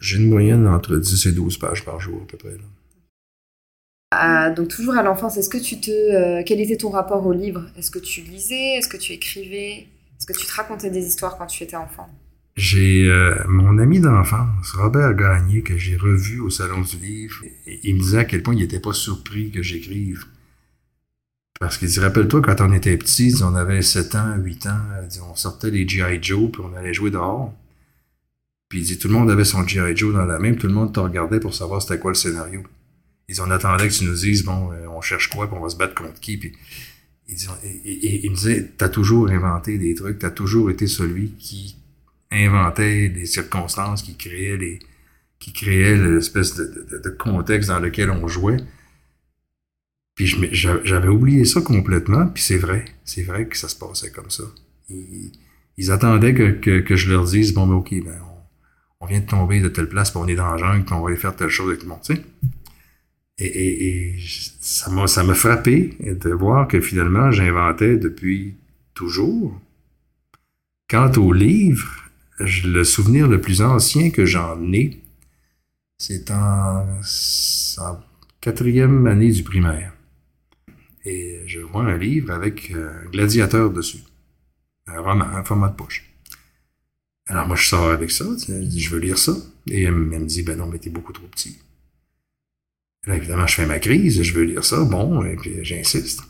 j'ai 0.00 0.18
une 0.18 0.28
moyenne 0.28 0.66
entre 0.66 0.96
10 0.96 1.26
et 1.26 1.32
12 1.32 1.58
pages 1.58 1.84
par 1.84 2.00
jour 2.00 2.22
à 2.22 2.26
peu 2.26 2.36
près. 2.36 2.56
Donc 4.54 4.68
toujours 4.68 4.94
à 4.94 5.02
l'enfance, 5.02 5.36
est-ce 5.36 5.48
que 5.48 5.58
tu 5.58 5.80
te, 5.80 5.90
euh, 5.90 6.42
quel 6.44 6.60
était 6.60 6.76
ton 6.76 6.90
rapport 6.90 7.26
au 7.26 7.32
livre? 7.32 7.66
Est-ce 7.76 7.90
que 7.90 7.98
tu 7.98 8.20
lisais? 8.22 8.76
Est-ce 8.78 8.88
que 8.88 8.96
tu 8.96 9.12
écrivais? 9.12 9.86
Est-ce 10.18 10.26
que 10.26 10.38
tu 10.38 10.46
te 10.46 10.52
racontais 10.52 10.90
des 10.90 11.06
histoires 11.06 11.36
quand 11.36 11.46
tu 11.46 11.62
étais 11.62 11.76
enfant? 11.76 12.08
J'ai 12.54 13.08
euh, 13.08 13.34
mon 13.48 13.78
ami 13.78 14.00
d'enfance, 14.00 14.72
Robert 14.72 15.14
Gagné, 15.14 15.62
que 15.62 15.78
j'ai 15.78 15.96
revu 15.96 16.40
au 16.40 16.50
salon 16.50 16.82
du 16.82 16.96
livre. 16.96 17.42
il 17.66 17.94
me 17.94 18.00
disait 18.00 18.18
à 18.18 18.24
quel 18.24 18.42
point 18.42 18.54
il 18.54 18.60
n'était 18.60 18.80
pas 18.80 18.92
surpris 18.92 19.50
que 19.50 19.62
j'écrive. 19.62 20.24
Parce 21.58 21.78
qu'il 21.78 21.88
dit, 21.88 22.00
rappelle-toi, 22.00 22.42
quand 22.42 22.60
on 22.60 22.72
était 22.72 22.96
petit, 22.96 23.34
on 23.42 23.54
avait 23.54 23.82
7 23.82 24.14
ans, 24.16 24.34
8 24.36 24.66
ans, 24.66 24.80
on 25.30 25.34
sortait 25.34 25.70
les 25.70 25.88
G.I. 25.88 26.18
Joe, 26.20 26.50
puis 26.50 26.60
on 26.62 26.76
allait 26.76 26.92
jouer 26.92 27.10
dehors. 27.10 27.54
Puis 28.68 28.80
il 28.80 28.84
dit, 28.84 28.98
tout 28.98 29.08
le 29.08 29.14
monde 29.14 29.30
avait 29.30 29.44
son 29.44 29.66
G.I. 29.66 29.96
Joe 29.96 30.12
dans 30.12 30.24
la 30.24 30.38
main, 30.38 30.54
tout 30.54 30.66
le 30.66 30.72
monde 30.72 30.92
te 30.92 31.00
regardait 31.00 31.40
pour 31.40 31.54
savoir 31.54 31.80
c'était 31.80 31.98
quoi 31.98 32.10
le 32.10 32.16
scénario. 32.16 32.62
Ils 33.32 33.40
on 33.40 33.50
attendait 33.50 33.88
que 33.88 33.94
tu 33.94 34.04
nous 34.04 34.14
dises, 34.14 34.44
bon, 34.44 34.72
euh, 34.72 34.86
on 34.88 35.00
cherche 35.00 35.30
quoi, 35.30 35.46
puis 35.48 35.56
on 35.58 35.62
va 35.62 35.70
se 35.70 35.76
battre 35.76 35.94
contre 35.94 36.20
qui. 36.20 36.36
Puis, 36.36 36.52
il, 37.28 38.30
me 38.30 38.34
disait, 38.34 38.72
t'as 38.76 38.90
toujours 38.90 39.30
inventé 39.30 39.78
des 39.78 39.94
trucs, 39.94 40.18
t'as 40.18 40.30
toujours 40.30 40.70
été 40.70 40.86
celui 40.86 41.30
qui 41.38 41.76
inventait 42.30 43.08
des 43.08 43.24
circonstances, 43.24 44.02
qui 44.02 44.16
créait 44.16 44.58
les, 44.58 44.80
qui 45.38 45.54
créait 45.54 45.96
l'espèce 45.96 46.56
de, 46.56 47.10
contexte 47.18 47.70
dans 47.70 47.78
lequel 47.78 48.10
on 48.10 48.28
jouait. 48.28 48.58
Puis 50.14 50.26
j'avais 50.52 51.08
oublié 51.08 51.46
ça 51.46 51.62
complètement, 51.62 52.26
puis 52.26 52.42
c'est 52.42 52.58
vrai, 52.58 52.84
c'est 53.04 53.22
vrai 53.22 53.46
que 53.46 53.56
ça 53.56 53.68
se 53.68 53.76
passait 53.76 54.10
comme 54.10 54.30
ça. 54.30 54.44
Ils, 54.90 55.90
attendaient 55.90 56.34
que, 56.34 56.80
que, 56.80 56.96
je 56.96 57.10
leur 57.10 57.24
dise, 57.24 57.54
bon, 57.54 57.66
ben 57.66 57.74
ok, 57.74 57.94
ben, 58.04 58.20
on, 59.00 59.06
vient 59.06 59.20
de 59.20 59.26
tomber 59.26 59.60
de 59.60 59.68
telle 59.68 59.88
place, 59.88 60.10
puis 60.10 60.20
on 60.22 60.28
est 60.28 60.34
dans 60.34 60.52
la 60.52 60.58
jungle, 60.58 60.84
puis 60.84 60.94
on 60.94 61.00
va 61.00 61.08
aller 61.08 61.16
faire 61.16 61.34
telle 61.34 61.48
chose 61.48 61.70
avec 61.70 61.82
le 61.82 61.88
monde, 61.88 62.02
tu 62.04 62.14
sais. 62.14 62.22
Et, 63.38 64.14
ça 64.60 64.90
m'a 64.90 65.06
ça 65.06 65.24
m'a 65.24 65.34
frappé 65.34 65.96
de 66.00 66.30
voir 66.30 66.68
que 66.68 66.80
finalement 66.80 67.30
j'inventais 67.30 67.96
depuis 67.96 68.56
toujours. 68.94 69.60
Quant 70.88 71.10
au 71.16 71.32
livre, 71.32 72.10
le 72.38 72.84
souvenir 72.84 73.26
le 73.26 73.40
plus 73.40 73.62
ancien 73.62 74.10
que 74.10 74.26
j'en 74.26 74.72
ai, 74.72 75.00
c'est 75.98 76.30
en, 76.30 76.84
quatrième 78.40 79.06
année 79.06 79.30
du 79.30 79.42
primaire. 79.42 79.92
Et 81.04 81.42
je 81.46 81.60
vois 81.60 81.84
un 81.84 81.96
livre 81.96 82.32
avec 82.32 82.72
un 82.72 83.08
gladiateur 83.10 83.70
dessus. 83.70 84.02
Un 84.86 85.00
roman, 85.00 85.24
un 85.24 85.44
format 85.44 85.68
de 85.68 85.76
poche. 85.76 86.12
Alors 87.26 87.46
moi, 87.46 87.56
je 87.56 87.66
sors 87.66 87.90
avec 87.90 88.10
ça, 88.10 88.24
je 88.48 88.90
veux 88.90 88.98
lire 88.98 89.16
ça. 89.16 89.32
Et 89.68 89.84
elle, 89.84 89.94
me 89.94 90.26
dit, 90.26 90.42
ben 90.42 90.58
non, 90.58 90.66
mais 90.66 90.78
t'es 90.78 90.90
beaucoup 90.90 91.12
trop 91.12 91.26
petit. 91.28 91.58
Là, 93.06 93.16
évidemment, 93.16 93.46
je 93.46 93.54
fais 93.54 93.66
ma 93.66 93.78
crise, 93.78 94.22
je 94.22 94.32
veux 94.32 94.44
lire 94.44 94.64
ça, 94.64 94.84
bon, 94.84 95.24
et 95.24 95.36
puis 95.36 95.64
j'insiste. 95.64 96.20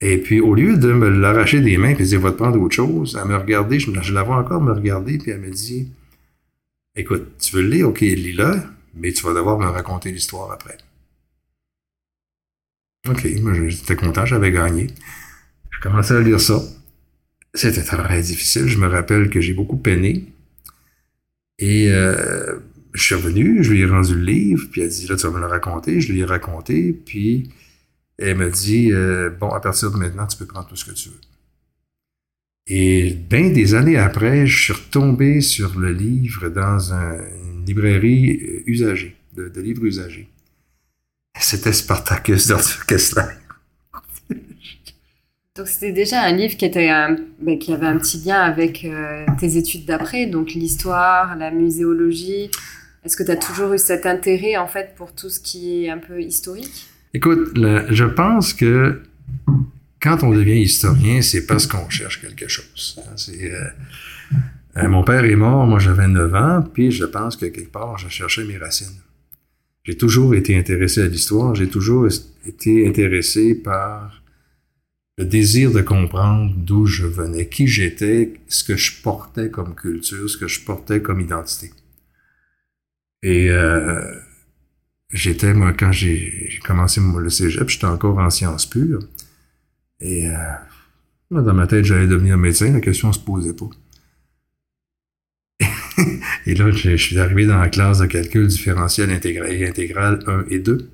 Et 0.00 0.18
puis, 0.18 0.40
au 0.40 0.54
lieu 0.54 0.76
de 0.76 0.92
me 0.92 1.08
l'arracher 1.08 1.60
des 1.60 1.76
mains 1.76 1.90
et 1.90 1.94
de 1.94 2.02
dire, 2.04 2.20
va 2.20 2.32
te 2.32 2.36
prendre 2.36 2.60
autre 2.60 2.74
chose, 2.74 3.18
elle 3.20 3.28
me 3.28 3.36
regarder, 3.36 3.78
je, 3.78 3.90
je 4.00 4.12
la 4.14 4.22
vois 4.22 4.36
encore 4.36 4.62
me 4.62 4.72
regarder, 4.72 5.18
puis 5.18 5.30
elle 5.30 5.40
me 5.40 5.50
dit, 5.50 5.92
écoute, 6.96 7.38
tu 7.38 7.54
veux 7.56 7.62
le 7.62 7.68
lire, 7.68 7.88
ok, 7.88 8.00
lis-le, 8.00 8.62
mais 8.94 9.12
tu 9.12 9.22
vas 9.24 9.34
devoir 9.34 9.58
me 9.58 9.66
raconter 9.66 10.10
l'histoire 10.10 10.50
après. 10.50 10.78
Ok, 13.08 13.26
moi, 13.40 13.52
j'étais 13.68 13.96
content, 13.96 14.24
j'avais 14.24 14.52
gagné. 14.52 14.86
Je 15.70 15.80
commençais 15.80 16.14
à 16.14 16.20
lire 16.20 16.40
ça. 16.40 16.60
c'était 17.54 17.82
très 17.82 18.22
difficile. 18.22 18.68
Je 18.68 18.78
me 18.78 18.86
rappelle 18.86 19.28
que 19.28 19.40
j'ai 19.40 19.54
beaucoup 19.54 19.76
peiné. 19.76 20.24
Et 21.58 21.90
euh, 21.90 22.58
je 22.92 23.02
suis 23.02 23.14
revenu, 23.14 23.62
je 23.62 23.72
lui 23.72 23.80
ai 23.80 23.86
rendu 23.86 24.14
le 24.14 24.24
livre, 24.24 24.68
puis 24.70 24.82
elle 24.82 24.88
dit, 24.88 25.06
là, 25.06 25.16
tu 25.16 25.26
vas 25.26 25.32
me 25.32 25.40
le 25.40 25.46
raconter. 25.46 26.00
Je 26.00 26.12
lui 26.12 26.20
ai 26.20 26.24
raconté, 26.24 26.92
puis 26.92 27.50
elle 28.18 28.36
me 28.36 28.50
dit, 28.50 28.92
euh, 28.92 29.30
bon, 29.30 29.48
à 29.48 29.60
partir 29.60 29.90
de 29.90 29.96
maintenant, 29.96 30.26
tu 30.26 30.36
peux 30.36 30.46
prendre 30.46 30.68
tout 30.68 30.76
ce 30.76 30.84
que 30.84 30.92
tu 30.92 31.08
veux. 31.08 31.20
Et 32.66 33.10
bien 33.10 33.50
des 33.50 33.74
années 33.74 33.96
après, 33.96 34.46
je 34.46 34.64
suis 34.64 34.72
retombé 34.72 35.40
sur 35.40 35.78
le 35.78 35.92
livre 35.92 36.48
dans 36.48 36.92
une 36.92 37.64
librairie 37.66 38.40
euh, 38.40 38.62
usagée, 38.66 39.16
de, 39.34 39.60
livres 39.60 39.84
usagés. 39.84 40.28
C'était 41.40 41.72
Spartacus 41.72 42.46
d'Arthur 42.46 42.86
Kessler. 42.86 43.24
Donc 45.56 45.68
c'était 45.68 45.92
déjà 45.92 46.22
un 46.22 46.32
livre 46.32 46.56
qui, 46.56 46.66
ben, 46.68 47.18
avait 47.42 47.86
un 47.86 47.98
petit 47.98 48.18
lien 48.24 48.40
avec 48.40 48.84
euh, 48.84 49.26
tes 49.38 49.56
études 49.58 49.84
d'après, 49.84 50.26
donc 50.26 50.52
l'histoire, 50.52 51.36
la 51.36 51.50
muséologie. 51.50 52.50
Est-ce 53.04 53.16
que 53.16 53.22
tu 53.22 53.30
as 53.30 53.36
toujours 53.36 53.72
eu 53.72 53.78
cet 53.78 54.06
intérêt 54.06 54.56
en 54.56 54.68
fait 54.68 54.94
pour 54.96 55.12
tout 55.12 55.28
ce 55.28 55.40
qui 55.40 55.84
est 55.84 55.90
un 55.90 55.98
peu 55.98 56.20
historique? 56.22 56.86
Écoute, 57.14 57.50
je 57.56 58.04
pense 58.04 58.54
que 58.54 59.02
quand 60.00 60.22
on 60.22 60.32
devient 60.32 60.60
historien, 60.60 61.20
c'est 61.20 61.46
parce 61.46 61.66
qu'on 61.66 61.88
cherche 61.88 62.20
quelque 62.20 62.48
chose. 62.48 62.98
Hein. 62.98 63.14
Euh, 63.28 63.64
euh, 64.78 64.88
mon 64.88 65.04
père 65.04 65.24
est 65.24 65.36
mort, 65.36 65.66
moi 65.66 65.78
j'avais 65.78 66.08
9 66.08 66.34
ans, 66.34 66.62
puis 66.62 66.90
je 66.90 67.04
pense 67.04 67.36
que 67.36 67.46
quelque 67.46 67.70
part, 67.70 67.98
je 67.98 68.08
cherchais 68.08 68.44
mes 68.44 68.56
racines. 68.56 69.00
J'ai 69.84 69.96
toujours 69.96 70.34
été 70.34 70.56
intéressé 70.56 71.02
à 71.02 71.08
l'histoire, 71.08 71.54
j'ai 71.54 71.68
toujours 71.68 72.08
été 72.46 72.88
intéressé 72.88 73.54
par 73.54 74.22
le 75.18 75.24
désir 75.24 75.72
de 75.72 75.82
comprendre 75.82 76.54
d'où 76.56 76.86
je 76.86 77.04
venais, 77.04 77.48
qui 77.48 77.66
j'étais, 77.66 78.34
ce 78.48 78.64
que 78.64 78.76
je 78.76 79.02
portais 79.02 79.50
comme 79.50 79.74
culture, 79.74 80.30
ce 80.30 80.36
que 80.36 80.48
je 80.48 80.60
portais 80.64 81.02
comme 81.02 81.20
identité. 81.20 81.70
Et 83.22 83.50
euh, 83.50 84.00
j'étais, 85.12 85.54
moi, 85.54 85.72
quand 85.72 85.92
j'ai 85.92 86.58
commencé 86.64 87.00
le 87.00 87.30
cégep, 87.30 87.68
j'étais 87.68 87.84
encore 87.86 88.18
en 88.18 88.30
sciences 88.30 88.66
pures. 88.66 89.02
Et 90.00 90.28
euh, 90.28 90.34
dans 91.30 91.54
ma 91.54 91.66
tête, 91.66 91.84
j'allais 91.84 92.08
devenir 92.08 92.36
médecin, 92.36 92.72
la 92.72 92.80
question 92.80 93.12
se 93.12 93.20
posait 93.20 93.54
pas. 93.54 93.70
et 96.46 96.54
là, 96.54 96.70
je, 96.70 96.96
suis 96.96 97.18
arrivé 97.18 97.46
dans 97.46 97.58
la 97.58 97.68
classe 97.68 97.98
de 97.98 98.06
calcul 98.06 98.48
différentiel 98.48 99.10
intégral, 99.10 99.62
intégral 99.62 100.24
1 100.26 100.44
et 100.50 100.58
2. 100.58 100.90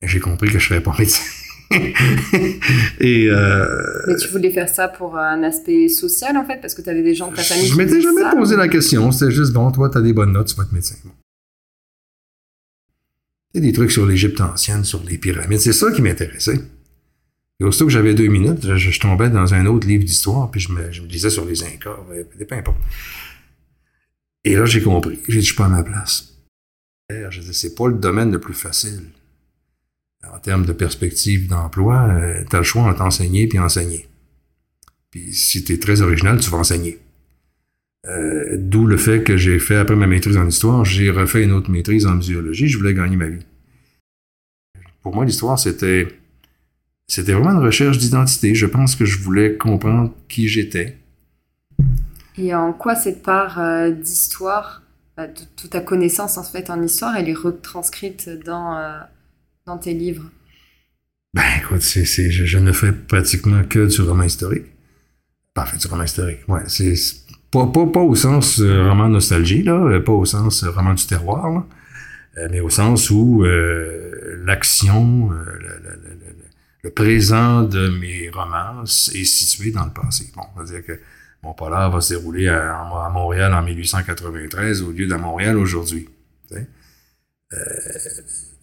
Et 0.00 0.08
j'ai 0.08 0.20
compris 0.20 0.46
que 0.46 0.58
je 0.58 0.64
ne 0.64 0.68
serais 0.68 0.82
pas 0.82 0.96
médecin. 0.98 1.41
et 3.00 3.28
euh, 3.28 4.02
Mais 4.06 4.16
tu 4.16 4.28
voulais 4.28 4.50
faire 4.50 4.68
ça 4.68 4.88
pour 4.88 5.16
un 5.16 5.42
aspect 5.42 5.88
social, 5.88 6.36
en 6.36 6.44
fait, 6.44 6.60
parce 6.60 6.74
que 6.74 6.82
tu 6.82 6.90
avais 6.90 7.02
des 7.02 7.14
gens 7.14 7.30
de 7.30 7.36
ta 7.36 7.42
famille 7.42 7.66
Je 7.66 7.76
m'étais 7.76 8.00
jamais 8.00 8.22
posé 8.36 8.56
la 8.56 8.68
question. 8.68 9.10
C'était 9.12 9.32
juste, 9.32 9.52
bon, 9.52 9.70
toi, 9.70 9.90
tu 9.90 9.98
as 9.98 10.02
des 10.02 10.12
bonnes 10.12 10.32
notes, 10.32 10.48
tu 10.48 10.56
vas 10.56 10.64
être 10.64 10.72
médecin. 10.72 10.96
Il 13.54 13.62
y 13.62 13.66
a 13.66 13.70
des 13.70 13.72
trucs 13.72 13.92
sur 13.92 14.06
l'Égypte 14.06 14.40
ancienne, 14.40 14.84
sur 14.84 15.02
les 15.04 15.18
pyramides. 15.18 15.60
C'est 15.60 15.72
ça 15.72 15.90
qui 15.92 16.02
m'intéressait. 16.02 16.60
Et 17.60 17.64
aussitôt 17.64 17.86
que 17.86 17.92
j'avais 17.92 18.14
deux 18.14 18.28
minutes, 18.28 18.76
je, 18.76 19.00
tombais 19.00 19.30
dans 19.30 19.54
un 19.54 19.66
autre 19.66 19.86
livre 19.86 20.04
d'histoire, 20.04 20.50
puis 20.50 20.60
je 20.60 20.72
me, 20.72 20.90
je 20.90 21.02
me 21.02 21.06
disais 21.06 21.30
sur 21.30 21.44
les 21.44 21.62
Incas, 21.62 21.96
peu 22.48 22.54
importe. 22.54 22.78
Et 24.44 24.56
là, 24.56 24.64
j'ai 24.64 24.82
compris. 24.82 25.18
J'ai 25.28 25.38
dit, 25.38 25.46
je 25.46 25.52
suis 25.52 25.56
pas 25.56 25.66
à 25.66 25.68
ma 25.68 25.82
place. 25.82 26.32
Je 27.10 27.40
disais, 27.40 27.52
c'est 27.52 27.74
pas 27.74 27.88
le 27.88 27.94
domaine 27.94 28.32
le 28.32 28.40
plus 28.40 28.54
facile. 28.54 29.02
En 30.32 30.38
termes 30.38 30.64
de 30.64 30.72
perspective 30.72 31.46
d'emploi, 31.46 32.08
euh, 32.08 32.42
tu 32.48 32.56
as 32.56 32.60
le 32.60 32.64
choix 32.64 32.82
entre 32.84 33.02
enseigner 33.02 33.46
puis 33.46 33.58
enseigner. 33.58 34.08
Puis 35.10 35.34
si 35.34 35.62
tu 35.62 35.74
es 35.74 35.78
très 35.78 36.00
original, 36.00 36.40
tu 36.40 36.50
vas 36.50 36.58
enseigner. 36.58 36.98
Euh, 38.08 38.56
d'où 38.58 38.86
le 38.86 38.96
fait 38.96 39.22
que 39.22 39.36
j'ai 39.36 39.58
fait, 39.58 39.76
après 39.76 39.94
ma 39.94 40.06
maîtrise 40.06 40.36
en 40.36 40.48
histoire, 40.48 40.84
j'ai 40.84 41.10
refait 41.10 41.44
une 41.44 41.52
autre 41.52 41.70
maîtrise 41.70 42.06
en 42.06 42.14
muséologie. 42.14 42.66
Je 42.66 42.78
voulais 42.78 42.94
gagner 42.94 43.16
ma 43.16 43.28
vie. 43.28 43.44
Pour 45.02 45.14
moi, 45.14 45.24
l'histoire, 45.24 45.58
c'était 45.58 46.08
c'était 47.08 47.34
vraiment 47.34 47.50
une 47.50 47.64
recherche 47.64 47.98
d'identité. 47.98 48.54
Je 48.54 48.64
pense 48.64 48.96
que 48.96 49.04
je 49.04 49.18
voulais 49.18 49.56
comprendre 49.56 50.14
qui 50.28 50.48
j'étais. 50.48 50.96
Et 52.38 52.54
en 52.54 52.72
quoi 52.72 52.94
cette 52.94 53.22
part 53.22 53.60
euh, 53.60 53.90
d'histoire, 53.90 54.82
bah, 55.16 55.28
toute 55.28 55.70
ta 55.70 55.80
connaissance 55.80 56.38
en 56.38 56.42
fait 56.42 56.70
en 56.70 56.82
histoire, 56.82 57.14
elle 57.16 57.28
est 57.28 57.34
retranscrite 57.34 58.30
dans, 58.46 58.78
euh, 58.78 58.98
dans 59.66 59.78
tes 59.78 59.94
livres? 59.94 60.24
Ben 61.34 61.42
écoute, 61.58 61.82
c'est, 61.82 62.04
je, 62.04 62.44
je, 62.44 62.58
ne 62.58 62.72
fais 62.72 62.92
pratiquement 62.92 63.64
que 63.64 63.86
du 63.86 64.02
roman 64.02 64.24
historique. 64.24 64.66
Pas 65.54 65.66
fait 65.66 65.78
du 65.78 65.86
roman 65.86 66.04
historique, 66.04 66.40
ouais. 66.48 66.62
C'est 66.68 66.94
pas, 67.50 67.66
pas, 67.66 67.86
pas 67.86 68.00
au 68.00 68.14
sens 68.14 68.60
euh, 68.60 68.88
roman 68.88 69.08
nostalgie, 69.08 69.62
là, 69.62 70.00
pas 70.00 70.12
au 70.12 70.24
sens 70.24 70.64
roman 70.64 70.94
du 70.94 71.06
terroir, 71.06 71.64
mais 72.50 72.60
au 72.60 72.70
sens 72.70 73.10
où 73.10 73.44
l'action, 74.44 75.30
le 76.82 76.90
présent 76.90 77.62
de 77.62 77.88
mes 77.88 78.30
romans 78.30 78.82
est 78.84 79.24
situé 79.24 79.70
dans 79.70 79.84
le 79.84 79.92
passé. 79.92 80.32
Bon, 80.34 80.42
on 80.54 80.58
va 80.58 80.64
dire 80.64 80.84
que 80.84 80.98
mon 81.42 81.54
polar 81.54 81.90
va 81.90 82.00
se 82.00 82.14
dérouler 82.14 82.48
à, 82.48 83.10
Montréal 83.12 83.52
en 83.52 83.62
1893 83.62 84.82
au 84.82 84.92
lieu 84.92 85.06
de 85.06 85.14
Montréal 85.14 85.56
aujourd'hui. 85.56 86.08
Euh, 86.52 86.66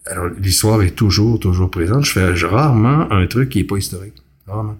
alors, 0.06 0.28
l'histoire 0.28 0.82
est 0.82 0.92
toujours, 0.92 1.38
toujours 1.38 1.70
présente. 1.70 2.04
Je 2.04 2.12
fais 2.12 2.32
rarement 2.46 3.10
un 3.12 3.26
truc 3.26 3.50
qui 3.50 3.58
n'est 3.58 3.64
pas 3.64 3.76
historique. 3.76 4.14
Rarement. 4.46 4.78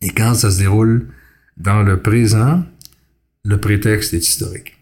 Et 0.00 0.10
quand 0.10 0.34
ça 0.34 0.50
se 0.50 0.58
déroule 0.58 1.08
dans 1.56 1.82
le 1.82 2.00
présent, 2.00 2.64
le 3.44 3.60
prétexte 3.60 4.14
est 4.14 4.18
historique. 4.18 4.76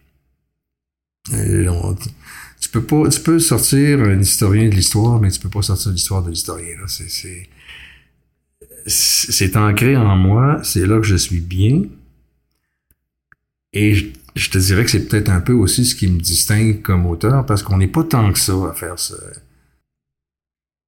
tu 1.28 2.68
peux 2.70 2.82
pas, 2.82 3.08
tu 3.08 3.20
peux 3.20 3.38
sortir 3.38 4.00
un 4.00 4.20
historien 4.20 4.68
de 4.68 4.74
l'histoire, 4.74 5.20
mais 5.20 5.30
tu 5.30 5.40
peux 5.40 5.50
pas 5.50 5.62
sortir 5.62 5.92
l'histoire 5.92 6.22
de 6.22 6.30
l'historien. 6.30 6.76
C'est, 6.86 7.48
c'est 8.86 9.56
ancré 9.56 9.96
en 9.96 10.16
moi, 10.16 10.60
c'est 10.62 10.86
là 10.86 10.98
que 10.98 11.06
je 11.06 11.16
suis 11.16 11.40
bien. 11.40 11.82
Et 13.72 14.12
je, 14.34 14.50
te 14.50 14.58
dirais 14.58 14.84
que 14.84 14.90
c'est 14.90 15.06
peut-être 15.06 15.30
un 15.30 15.40
peu 15.40 15.52
aussi 15.52 15.84
ce 15.84 15.94
qui 15.94 16.08
me 16.08 16.18
distingue 16.18 16.82
comme 16.82 17.06
auteur, 17.06 17.46
parce 17.46 17.62
qu'on 17.62 17.78
n'est 17.78 17.88
pas 17.88 18.04
tant 18.04 18.32
que 18.32 18.38
ça 18.38 18.54
à 18.70 18.72
faire 18.72 18.98
ça. 18.98 19.16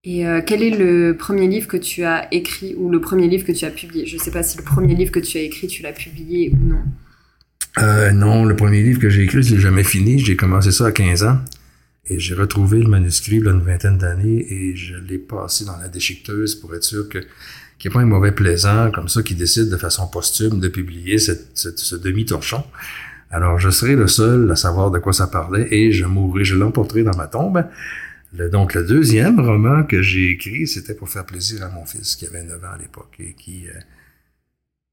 Et 0.04 0.26
euh, 0.26 0.42
quel 0.44 0.62
est 0.62 0.70
le 0.70 1.16
premier 1.16 1.48
livre 1.48 1.66
que 1.66 1.78
tu 1.78 2.04
as 2.04 2.32
écrit 2.32 2.74
ou 2.76 2.90
le 2.90 3.00
premier 3.00 3.26
livre 3.26 3.46
que 3.46 3.52
tu 3.52 3.64
as 3.64 3.70
publié? 3.70 4.06
Je 4.06 4.16
ne 4.16 4.20
sais 4.20 4.30
pas 4.30 4.42
si 4.42 4.58
le 4.58 4.64
premier 4.64 4.94
livre 4.94 5.10
que 5.10 5.20
tu 5.20 5.38
as 5.38 5.40
écrit, 5.40 5.66
tu 5.66 5.82
l'as 5.82 5.92
publié 5.92 6.52
ou 6.52 6.64
non. 6.64 6.82
Euh, 7.78 8.12
non, 8.12 8.44
le 8.44 8.54
premier 8.54 8.82
livre 8.82 9.00
que 9.00 9.08
j'ai 9.08 9.22
écrit, 9.22 9.42
je 9.42 9.54
l'ai 9.54 9.60
jamais 9.60 9.82
fini. 9.82 10.18
J'ai 10.18 10.36
commencé 10.36 10.72
ça 10.72 10.86
à 10.86 10.92
15 10.92 11.24
ans. 11.24 11.38
Et 12.06 12.20
j'ai 12.20 12.34
retrouvé 12.34 12.80
le 12.80 12.88
manuscrit 12.88 13.36
il 13.36 13.44
y 13.44 13.48
a 13.48 13.50
une 13.50 13.62
vingtaine 13.62 13.96
d'années 13.96 14.46
et 14.52 14.76
je 14.76 14.94
l'ai 14.94 15.16
passé 15.16 15.64
dans 15.64 15.78
la 15.78 15.88
déchiqueteuse 15.88 16.54
pour 16.54 16.74
être 16.74 16.84
sûr 16.84 17.08
que 17.08 17.18
qui 17.78 17.88
n'est 17.88 17.94
pas 17.94 18.00
un 18.00 18.06
mauvais 18.06 18.32
plaisant 18.32 18.90
comme 18.92 19.08
ça 19.08 19.22
qui 19.22 19.34
décide 19.34 19.68
de 19.68 19.76
façon 19.76 20.06
posthume 20.06 20.60
de 20.60 20.68
publier 20.68 21.18
ce 21.18 21.96
demi-torchon. 21.96 22.62
Alors, 23.34 23.58
je 23.58 23.68
serai 23.68 23.96
le 23.96 24.06
seul 24.06 24.48
à 24.52 24.54
savoir 24.54 24.92
de 24.92 25.00
quoi 25.00 25.12
ça 25.12 25.26
parlait 25.26 25.66
et 25.74 25.90
je 25.90 26.04
mourrai, 26.04 26.44
je 26.44 26.54
l'emporterai 26.54 27.02
dans 27.02 27.16
ma 27.16 27.26
tombe. 27.26 27.64
donc, 28.32 28.74
le 28.74 28.84
deuxième 28.84 29.40
roman 29.40 29.82
que 29.82 30.02
j'ai 30.02 30.30
écrit, 30.30 30.68
c'était 30.68 30.94
pour 30.94 31.08
faire 31.08 31.26
plaisir 31.26 31.64
à 31.64 31.68
mon 31.68 31.84
fils 31.84 32.14
qui 32.14 32.26
avait 32.26 32.44
9 32.44 32.62
ans 32.62 32.74
à 32.74 32.78
l'époque 32.78 33.16
et 33.18 33.32
qui, 33.32 33.66
euh, 33.66 33.72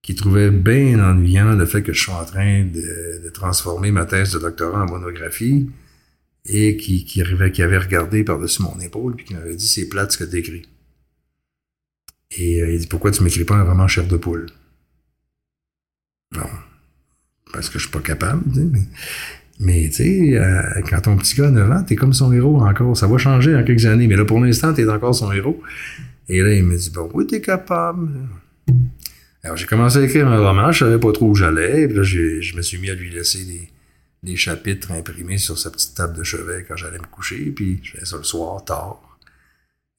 qui 0.02 0.16
trouvait 0.16 0.50
bien 0.50 1.00
ennuyant 1.08 1.54
le 1.54 1.68
fait 1.68 1.84
que 1.84 1.94
je 1.94 2.02
sois 2.02 2.16
en 2.16 2.26
train 2.26 2.64
de, 2.66 3.30
transformer 3.32 3.92
ma 3.92 4.08
thèse 4.08 4.34
de 4.34 4.40
doctorat 4.40 4.86
en 4.86 4.88
monographie 4.88 5.70
et 6.46 6.78
qui, 6.78 7.22
avait 7.22 7.78
regardé 7.78 8.24
par-dessus 8.24 8.64
mon 8.64 8.80
épaule 8.80 9.18
puis 9.18 9.26
qui 9.26 9.36
m'avait 9.36 9.56
dit 9.56 9.68
c'est 9.68 9.88
plate 9.88 10.14
ce 10.14 10.18
que 10.18 10.24
t'écris. 10.24 10.64
Et 12.32 12.64
euh, 12.64 12.74
il 12.74 12.80
dit 12.80 12.88
Pourquoi 12.88 13.12
tu 13.12 13.22
m'écris 13.22 13.46
pas 13.46 13.58
un 13.58 13.64
roman 13.66 13.88
chef 13.88 14.08
de 14.08 14.18
poule? 14.18 14.48
Non. 16.32 16.50
Parce 17.54 17.70
que 17.70 17.80
je 17.80 17.84
suis 17.84 17.92
pas 17.92 18.00
capable, 18.00 18.44
mais. 19.60 19.90
tu 19.90 19.94
sais, 19.94 20.38
euh, 20.38 20.82
quand 20.90 21.02
ton 21.02 21.18
petit 21.18 21.36
gars 21.36 21.48
a 21.48 21.52
9 21.52 21.72
ans, 21.72 21.84
t'es 21.84 21.96
comme 21.96 22.14
son 22.14 22.32
héros 22.32 22.62
encore. 22.62 22.96
Ça 22.98 23.08
va 23.08 23.18
changer 23.18 23.56
en 23.56 23.64
quelques 23.64 23.86
années, 23.86 24.08
mais 24.08 24.16
là, 24.16 24.26
pour 24.26 24.40
l'instant, 24.40 24.74
t'es 24.74 24.88
encore 24.88 25.14
son 25.14 25.32
héros. 25.32 25.62
Et 26.30 26.42
là, 26.42 26.54
il 26.54 26.64
me 26.64 26.78
dit, 26.78 26.90
bon, 26.90 27.10
oui, 27.14 27.28
t'es 27.28 27.42
capable. 27.42 28.10
Alors, 29.44 29.58
j'ai 29.58 29.66
commencé 29.66 29.98
à 29.98 30.04
écrire 30.04 30.28
un 30.28 30.40
roman, 30.40 30.72
je 30.72 30.86
savais 30.86 31.00
pas 31.00 31.12
trop 31.12 31.30
où 31.30 31.36
j'allais. 31.36 31.88
Puis 31.88 31.98
là, 31.98 32.04
je 32.04 32.56
me 32.56 32.62
suis 32.62 32.78
mis 32.78 32.90
à 32.90 32.96
lui 32.96 33.10
laisser 33.10 33.40
des, 34.24 34.36
chapitres 34.36 34.92
imprimés 34.92 35.40
sur 35.40 35.58
sa 35.58 35.72
petite 35.72 35.96
table 35.96 36.16
de 36.16 36.24
chevet 36.24 36.64
quand 36.68 36.76
j'allais 36.76 37.00
me 37.00 37.08
coucher. 37.12 37.52
Puis, 37.56 37.80
je 37.84 37.94
faisais 37.94 38.06
ça 38.06 38.18
le 38.18 38.24
soir, 38.24 38.64
tard. 38.64 39.02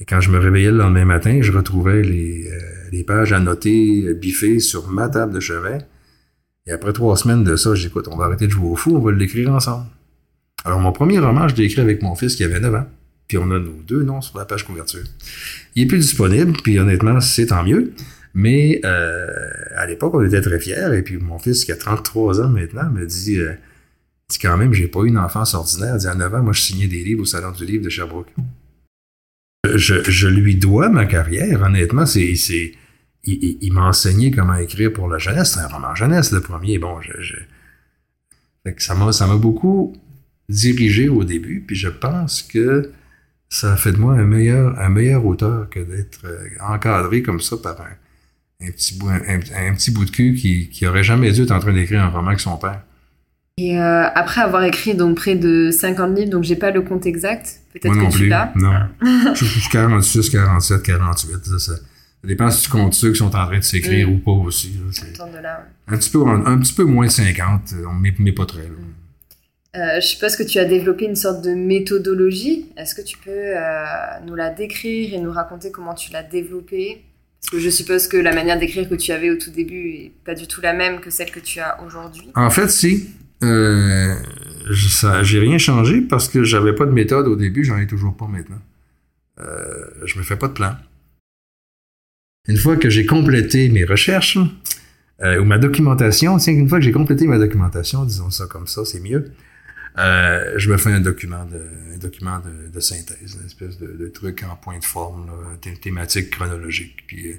Et 0.00 0.04
quand 0.04 0.20
je 0.20 0.30
me 0.30 0.38
réveillais 0.38 0.70
le 0.70 0.78
lendemain 0.78 1.04
matin, 1.04 1.40
je 1.42 1.52
retrouvais 1.52 2.02
les, 2.02 2.48
euh, 2.48 2.58
les 2.90 3.04
pages 3.04 3.32
annotées, 3.32 4.04
euh, 4.06 4.14
biffées 4.14 4.58
sur 4.58 4.88
ma 4.88 5.08
table 5.08 5.32
de 5.32 5.40
chevet. 5.40 5.78
Et 6.66 6.72
après 6.72 6.92
trois 6.92 7.16
semaines 7.16 7.44
de 7.44 7.56
ça, 7.56 7.74
j'ai 7.74 7.88
écoute, 7.88 8.08
on 8.10 8.16
va 8.16 8.26
arrêter 8.26 8.46
de 8.46 8.52
jouer 8.52 8.68
au 8.68 8.76
fou, 8.76 8.96
on 8.96 9.00
va 9.00 9.12
l'écrire 9.12 9.50
ensemble. 9.50 9.86
Alors, 10.64 10.78
mon 10.80 10.92
premier 10.92 11.18
roman, 11.18 11.48
je 11.48 11.56
l'ai 11.56 11.64
écrit 11.64 11.80
avec 11.80 12.02
mon 12.02 12.14
fils 12.14 12.36
qui 12.36 12.44
avait 12.44 12.60
9 12.60 12.74
ans. 12.74 12.86
Puis 13.26 13.38
on 13.38 13.50
a 13.50 13.58
nos 13.58 13.80
deux 13.86 14.02
noms 14.02 14.20
sur 14.20 14.38
la 14.38 14.44
page 14.44 14.64
couverture. 14.64 15.04
Il 15.74 15.84
est 15.84 15.86
plus 15.86 15.98
disponible, 15.98 16.52
puis 16.62 16.78
honnêtement, 16.78 17.20
c'est 17.20 17.46
tant 17.46 17.64
mieux. 17.64 17.92
Mais 18.34 18.80
euh, 18.84 19.50
à 19.76 19.86
l'époque, 19.86 20.14
on 20.14 20.24
était 20.24 20.40
très 20.40 20.58
fiers. 20.58 20.94
Et 20.94 21.02
puis 21.02 21.16
mon 21.16 21.38
fils, 21.38 21.64
qui 21.64 21.72
a 21.72 21.76
33 21.76 22.42
ans 22.42 22.48
maintenant, 22.48 22.88
me 22.90 23.06
dit, 23.06 23.38
euh, 23.38 23.54
quand 24.40 24.56
même, 24.56 24.72
j'ai 24.72 24.86
pas 24.86 25.00
eu 25.00 25.08
une 25.08 25.18
enfance 25.18 25.54
ordinaire. 25.54 25.94
Il 25.96 26.00
dit, 26.00 26.06
à 26.06 26.14
9 26.14 26.34
ans, 26.34 26.42
moi, 26.42 26.52
je 26.52 26.60
signais 26.60 26.86
des 26.86 27.02
livres 27.02 27.22
au 27.22 27.26
Salon 27.26 27.50
du 27.52 27.64
Livre 27.64 27.84
de 27.84 27.90
Sherbrooke. 27.90 28.32
Je, 29.74 30.02
je 30.08 30.28
lui 30.28 30.56
dois 30.56 30.88
ma 30.88 31.06
carrière, 31.06 31.62
honnêtement. 31.62 32.06
C'est, 32.06 32.72
il, 33.24 33.58
il, 33.60 33.72
m'a 33.72 33.82
enseigné 33.82 34.30
comment 34.30 34.54
écrire 34.54 34.92
pour 34.92 35.08
la 35.08 35.18
jeunesse. 35.18 35.52
C'est 35.52 35.60
un 35.60 35.68
roman 35.68 35.94
jeunesse, 35.94 36.32
le 36.32 36.40
premier. 36.40 36.78
Bon, 36.78 37.00
je, 37.00 37.12
je... 37.20 37.36
Fait 38.64 38.74
que 38.74 38.82
ça 38.82 38.94
m'a, 38.94 39.12
ça 39.12 39.26
m'a 39.26 39.36
beaucoup 39.36 39.94
dirigé 40.48 41.08
au 41.08 41.24
début, 41.24 41.64
puis 41.66 41.76
je 41.76 41.88
pense 41.88 42.42
que 42.42 42.92
ça 43.48 43.72
a 43.72 43.76
fait 43.76 43.92
de 43.92 43.98
moi 43.98 44.14
un 44.14 44.24
meilleur, 44.24 44.78
un 44.78 44.88
meilleur 44.88 45.24
auteur 45.26 45.68
que 45.68 45.80
d'être 45.80 46.24
euh, 46.24 46.48
encadré 46.60 47.22
comme 47.22 47.40
ça 47.40 47.56
par 47.56 47.80
un, 47.80 48.66
un 48.66 48.70
petit, 48.70 48.98
bout, 48.98 49.08
un, 49.08 49.18
un, 49.18 49.74
petit 49.74 49.90
bout 49.90 50.04
de 50.04 50.10
cul 50.10 50.34
qui, 50.34 50.68
qui 50.68 50.86
aurait 50.86 51.02
jamais 51.02 51.32
dû 51.32 51.42
être 51.42 51.50
en 51.50 51.58
train 51.58 51.72
d'écrire 51.72 52.02
un 52.02 52.08
roman 52.08 52.28
avec 52.28 52.40
son 52.40 52.56
père. 52.56 52.82
Et 53.58 53.78
euh, 53.78 54.08
après 54.14 54.40
avoir 54.40 54.64
écrit 54.64 54.94
donc 54.94 55.16
près 55.16 55.34
de 55.34 55.70
50 55.70 56.16
livres, 56.16 56.30
donc 56.30 56.44
j'ai 56.44 56.56
pas 56.56 56.70
le 56.70 56.80
compte 56.80 57.04
exact, 57.04 57.60
peut-être 57.72 57.94
que 57.94 58.16
tu 58.16 58.26
l'as. 58.26 58.52
Non, 58.56 58.72
je 59.34 59.44
suis 59.44 59.68
46, 59.68 60.30
47, 60.30 60.82
48, 60.82 61.44
ça, 61.44 61.58
ça, 61.58 61.72
ça 62.22 62.28
dépend 62.28 62.50
si 62.50 62.62
tu 62.62 62.70
comptes 62.70 62.94
ceux 62.94 63.10
qui 63.12 63.18
sont 63.18 63.26
en 63.26 63.46
train 63.46 63.58
de 63.58 63.62
s'écrire 63.64 64.08
Mm. 64.08 64.12
ou 64.12 64.18
pas 64.18 64.30
aussi. 64.30 64.72
là. 65.18 65.26
De 65.26 65.38
là, 65.42 65.66
un, 65.88 65.96
petit 65.98 66.10
peu, 66.10 66.22
un, 66.26 66.46
un 66.46 66.58
petit 66.58 66.72
peu 66.72 66.84
moins 66.84 67.06
de 67.06 67.10
50, 67.10 67.74
mais, 68.00 68.14
mais 68.18 68.32
pas 68.32 68.46
très. 68.46 68.62
Là. 68.62 68.68
Euh, 69.74 70.00
je 70.00 70.06
suppose 70.06 70.36
que 70.36 70.42
tu 70.42 70.58
as 70.58 70.64
développé 70.66 71.06
une 71.06 71.16
sorte 71.16 71.42
de 71.42 71.54
méthodologie? 71.54 72.66
Est-ce 72.76 72.94
que 72.94 73.00
tu 73.02 73.16
peux 73.18 73.30
euh, 73.30 73.84
nous 74.26 74.34
la 74.34 74.50
décrire 74.50 75.14
et 75.14 75.18
nous 75.18 75.32
raconter 75.32 75.70
comment 75.70 75.94
tu 75.94 76.12
l'as 76.12 76.22
développée? 76.22 77.02
Parce 77.40 77.50
que 77.50 77.58
je 77.58 77.70
suppose 77.70 78.06
que 78.06 78.16
la 78.18 78.34
manière 78.34 78.58
d'écrire 78.58 78.88
que 78.88 78.94
tu 78.94 79.10
avais 79.12 79.30
au 79.30 79.36
tout 79.36 79.50
début 79.50 79.94
est 79.94 80.12
pas 80.24 80.34
du 80.34 80.46
tout 80.46 80.60
la 80.60 80.74
même 80.74 81.00
que 81.00 81.10
celle 81.10 81.30
que 81.30 81.40
tu 81.40 81.58
as 81.58 81.82
aujourd'hui. 81.82 82.28
En 82.34 82.50
fait, 82.50 82.68
si. 82.70 83.08
Euh, 83.42 84.14
ça- 84.88 85.22
j'ai 85.24 85.40
rien 85.40 85.58
changé 85.58 86.02
parce 86.02 86.28
que 86.28 86.44
j'avais 86.44 86.74
pas 86.74 86.84
de 86.86 86.92
méthode 86.92 87.26
au 87.26 87.34
début, 87.34 87.64
j'en 87.64 87.78
ai 87.78 87.86
toujours 87.88 88.16
pas 88.16 88.26
maintenant. 88.28 88.60
Euh, 89.40 89.86
je 90.04 90.18
me 90.18 90.22
fais 90.22 90.36
pas 90.36 90.46
de 90.48 90.52
plan. 90.52 90.74
Une 92.48 92.56
fois 92.56 92.76
que 92.76 92.90
j'ai 92.90 93.06
complété 93.06 93.68
mes 93.68 93.84
recherches 93.84 94.38
euh, 95.22 95.40
ou 95.40 95.44
ma 95.44 95.58
documentation, 95.58 96.38
tiens, 96.38 96.54
une 96.54 96.68
fois 96.68 96.78
que 96.78 96.84
j'ai 96.84 96.92
complété 96.92 97.26
ma 97.26 97.38
documentation, 97.38 98.04
disons 98.04 98.30
ça 98.30 98.46
comme 98.46 98.66
ça, 98.66 98.84
c'est 98.84 99.00
mieux. 99.00 99.30
euh, 99.98 100.54
je 100.56 100.70
me 100.70 100.76
fais 100.76 100.90
un 100.90 101.00
document 101.00 101.44
de, 101.44 101.62
un 101.94 101.98
document 101.98 102.40
de, 102.72 102.80
synthèse, 102.80 103.36
une 103.38 103.46
espèce 103.46 103.78
de, 103.78 104.08
truc 104.08 104.42
en 104.42 104.56
point 104.56 104.78
de 104.78 104.84
forme, 104.84 105.30
thématique 105.80 106.30
chronologique. 106.30 107.04
Puis, 107.06 107.28
euh, 107.28 107.38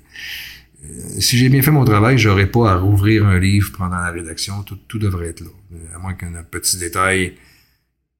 si 1.19 1.37
j'ai 1.37 1.49
bien 1.49 1.61
fait 1.61 1.71
mon 1.71 1.83
travail, 1.83 2.17
j'aurais 2.17 2.47
pas 2.47 2.71
à 2.71 2.75
rouvrir 2.77 3.25
un 3.25 3.39
livre 3.39 3.71
pendant 3.77 3.97
la 3.97 4.11
rédaction. 4.11 4.63
Tout, 4.63 4.99
devrait 4.99 5.27
être 5.29 5.41
là. 5.41 5.49
À 5.95 5.97
moins 5.97 6.13
qu'un 6.13 6.31
petit 6.49 6.77
détail 6.77 7.33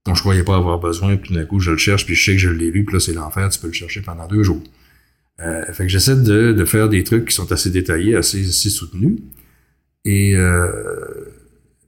dont 0.06 0.16
je 0.16 0.22
croyais 0.22 0.44
pas 0.44 0.58
avoir 0.58 0.80
besoin, 0.80 1.16
puis 1.16 1.34
d'un 1.34 1.46
coup, 1.46 1.62
je 1.62 1.72
le 1.72 1.78
cherche, 1.78 2.06
puis 2.06 2.16
je 2.16 2.25
sais 2.25 2.34
que 2.34 2.40
je 2.40 2.50
l'ai 2.50 2.72
lu, 2.72 2.84
puis 2.84 2.96
là, 2.96 3.00
c'est 3.00 3.13
l'enfer, 3.13 3.48
tu 3.50 3.60
peux 3.60 3.68
le 3.68 3.74
chercher 3.74 4.02
pendant 4.02 4.28
deux 4.28 4.44
jours. 4.44 4.62
Euh, 5.40 5.66
fait 5.74 5.84
que 5.84 5.90
j'essaie 5.90 6.16
de, 6.16 6.54
de 6.54 6.66
faire 6.66 6.90
des 6.90 7.04
trucs 7.04 7.30
qui 7.30 7.36
sont 7.36 7.52
assez 7.52 7.70
détaillés, 7.70 8.16
assez, 8.16 8.48
assez 8.48 8.70
soutenus. 8.70 9.20
Et 10.06 10.36
euh, 10.36 11.25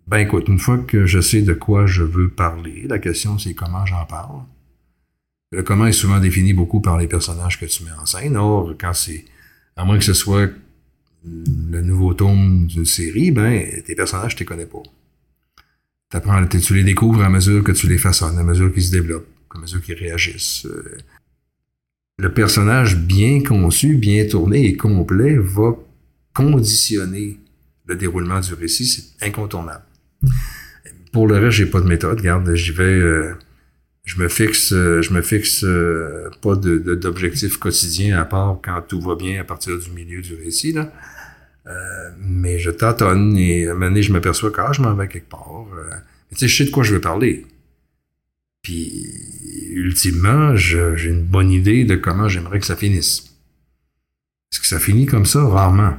ben 0.08 0.18
écoute, 0.18 0.48
une 0.48 0.60
fois 0.60 0.78
que 0.80 1.06
je 1.06 1.20
sais 1.20 1.42
de 1.42 1.54
quoi 1.54 1.86
je 1.86 2.04
veux 2.04 2.30
parler, 2.30 2.86
la 2.88 3.00
question 3.00 3.38
c'est 3.38 3.54
comment 3.54 3.86
j'en 3.86 4.06
parle. 4.06 4.42
Le 5.52 5.64
comment 5.64 5.86
est 5.86 5.92
souvent 5.92 6.20
défini 6.20 6.54
beaucoup 6.54 6.82
par 6.82 6.98
les 6.98 7.08
personnages 7.08 7.60
que 7.60 7.66
tu 7.66 7.84
mets 7.84 7.92
en 7.92 8.06
scène. 8.06 8.36
Or, 8.36 8.74
quand 8.80 8.94
c'est, 8.94 9.26
à 9.76 9.86
moins 9.86 9.98
que 9.98 10.04
ce 10.04 10.14
soit 10.14 10.50
le 11.24 11.82
nouveau 11.82 12.14
tome 12.14 12.68
d'une 12.68 12.86
série, 12.86 13.32
ben 13.32 13.64
tes 13.86 13.96
personnages, 13.96 14.36
tu 14.36 14.44
les 14.44 14.46
connais 14.46 14.66
pas. 14.66 14.84
T'apprends, 16.10 16.46
tu 16.48 16.76
les 16.76 16.84
découvres 16.84 17.24
à 17.24 17.30
mesure 17.30 17.64
que 17.64 17.72
tu 17.72 17.88
les 17.88 17.98
façonnes, 17.98 18.38
à 18.38 18.44
mesure 18.44 18.74
qu'ils 18.74 18.84
se 18.84 18.92
développent, 18.92 19.28
à 19.54 19.60
mesure 19.60 19.82
qu'ils 19.82 19.96
réagissent. 19.96 20.66
Euh, 20.66 20.98
Le 22.18 22.34
personnage 22.34 22.98
bien 22.98 23.42
conçu, 23.44 23.96
bien 23.96 24.26
tourné 24.26 24.66
et 24.66 24.78
complet 24.78 25.36
va 25.38 25.76
conditionner 26.34 27.40
le 27.86 27.96
déroulement 27.96 28.40
du 28.40 28.54
récit, 28.54 28.86
c'est 28.86 29.26
incontournable. 29.26 29.84
Pour 31.12 31.28
le 31.28 31.38
reste, 31.38 31.58
j'ai 31.58 31.66
pas 31.66 31.82
de 31.82 31.88
méthode. 31.88 32.20
Regarde, 32.20 32.54
j'y 32.56 32.72
vais, 32.72 32.84
euh, 32.84 33.34
je 34.06 34.20
me 34.22 34.28
fixe, 34.28 34.72
euh, 34.72 35.02
je 35.02 35.14
me 35.14 35.22
fixe 35.22 35.64
euh, 35.64 36.30
pas 36.42 36.56
d'objectif 36.56 37.58
quotidien 37.58 38.20
à 38.20 38.26
part 38.26 38.60
quand 38.64 38.82
tout 38.88 39.02
va 39.02 39.16
bien 39.16 39.42
à 39.42 39.44
partir 39.44 39.78
du 39.78 39.90
milieu 39.92 40.22
du 40.22 40.36
récit 40.36 40.72
là. 40.72 40.92
Euh, 41.68 42.10
mais 42.20 42.60
je 42.60 42.70
tâtonne 42.70 43.36
et 43.38 43.68
à 43.68 43.72
un 43.72 43.74
moment 43.74 43.88
donné, 43.88 44.04
je 44.04 44.14
m'aperçois 44.14 44.52
que 44.52 44.62
je 44.72 44.82
m'en 44.82 44.94
vais 44.94 45.08
quelque 45.08 45.30
part. 45.30 45.66
Tu 46.30 46.38
sais, 46.38 46.48
je 46.48 46.58
sais 46.58 46.66
de 46.66 46.72
quoi 46.72 46.84
je 46.84 46.94
veux 46.94 47.02
parler. 47.02 47.46
Puis, 48.66 49.06
ultimement, 49.70 50.56
j'ai 50.56 51.08
une 51.08 51.22
bonne 51.22 51.52
idée 51.52 51.86
de 51.86 51.94
comment 51.94 52.28
j'aimerais 52.28 52.60
que 52.60 52.66
ça 52.66 52.76
finisse. 52.76 53.38
Est-ce 54.52 54.60
que 54.60 54.66
ça 54.66 54.80
finit 54.80 55.06
comme 55.06 55.28
ça? 55.28 55.44
Rarement. 55.44 55.98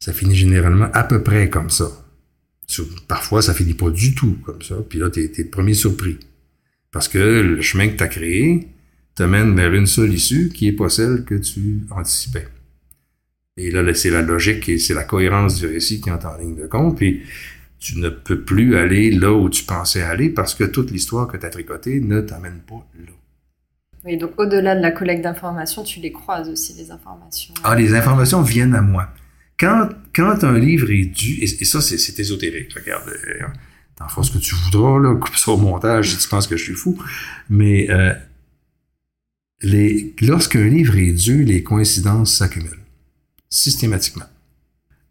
Ça 0.00 0.12
finit 0.12 0.34
généralement 0.36 0.90
à 0.92 1.02
peu 1.02 1.22
près 1.22 1.48
comme 1.48 1.70
ça. 1.70 1.90
Parfois, 3.08 3.40
ça 3.40 3.54
finit 3.54 3.72
pas 3.72 3.88
du 3.88 4.14
tout 4.14 4.36
comme 4.44 4.60
ça. 4.60 4.74
Puis 4.86 4.98
là, 4.98 5.08
t'es, 5.08 5.28
t'es 5.28 5.44
le 5.44 5.48
premier 5.48 5.72
surpris. 5.72 6.18
Parce 6.90 7.08
que 7.08 7.16
le 7.16 7.62
chemin 7.62 7.88
que 7.88 7.96
t'as 7.96 8.08
créé 8.08 8.68
te 9.14 9.22
mène 9.22 9.56
vers 9.56 9.72
une 9.72 9.86
seule 9.86 10.12
issue 10.12 10.50
qui 10.50 10.68
est 10.68 10.72
pas 10.72 10.90
celle 10.90 11.24
que 11.24 11.36
tu 11.36 11.86
anticipais. 11.90 12.48
Et 13.56 13.70
là, 13.70 13.80
là, 13.82 13.94
c'est 13.94 14.10
la 14.10 14.20
logique 14.20 14.68
et 14.68 14.78
c'est 14.78 14.92
la 14.92 15.04
cohérence 15.04 15.58
du 15.58 15.64
récit 15.64 16.02
qui 16.02 16.10
entre 16.10 16.26
en 16.26 16.36
ligne 16.36 16.56
de 16.56 16.66
compte. 16.66 16.98
Puis 16.98 17.22
tu 17.80 17.98
ne 17.98 18.10
peux 18.10 18.42
plus 18.42 18.76
aller 18.76 19.10
là 19.10 19.32
où 19.32 19.48
tu 19.48 19.64
pensais 19.64 20.02
aller 20.02 20.28
parce 20.28 20.54
que 20.54 20.64
toute 20.64 20.90
l'histoire 20.90 21.26
que 21.26 21.38
tu 21.38 21.46
as 21.46 21.50
tricotée 21.50 22.00
ne 22.00 22.20
t'amène 22.20 22.60
pas 22.60 22.86
là. 22.94 23.12
Oui, 24.04 24.16
donc 24.16 24.32
au-delà 24.38 24.76
de 24.76 24.80
la 24.80 24.92
collecte 24.92 25.24
d'informations, 25.24 25.82
tu 25.82 26.00
les 26.00 26.12
croises 26.12 26.48
aussi, 26.48 26.74
les 26.74 26.90
informations. 26.90 27.54
Ah, 27.64 27.74
les 27.74 27.94
informations 27.94 28.42
viennent 28.42 28.74
à 28.74 28.82
moi. 28.82 29.08
Quand, 29.58 29.88
quand 30.14 30.44
un 30.44 30.58
livre 30.58 30.90
est 30.90 31.04
dû, 31.04 31.32
et, 31.42 31.44
et 31.44 31.64
ça, 31.64 31.80
c'est, 31.80 31.98
c'est 31.98 32.18
ésotérique, 32.18 32.72
regarde, 32.72 33.08
euh, 33.08 33.46
t'en 33.96 34.08
feras 34.08 34.22
ce 34.22 34.30
que 34.32 34.38
tu 34.38 34.54
voudras, 34.54 34.98
là, 34.98 35.14
coupe 35.16 35.36
ça 35.36 35.50
au 35.50 35.58
montage 35.58 36.12
si 36.12 36.18
tu 36.18 36.28
penses 36.28 36.46
que 36.46 36.56
je 36.56 36.64
suis 36.64 36.74
fou, 36.74 36.98
mais 37.50 37.90
euh, 37.90 38.14
lorsqu'un 40.22 40.66
livre 40.66 40.96
est 40.96 41.12
dû, 41.12 41.44
les 41.44 41.62
coïncidences 41.62 42.36
s'accumulent, 42.36 42.84
systématiquement. 43.50 44.24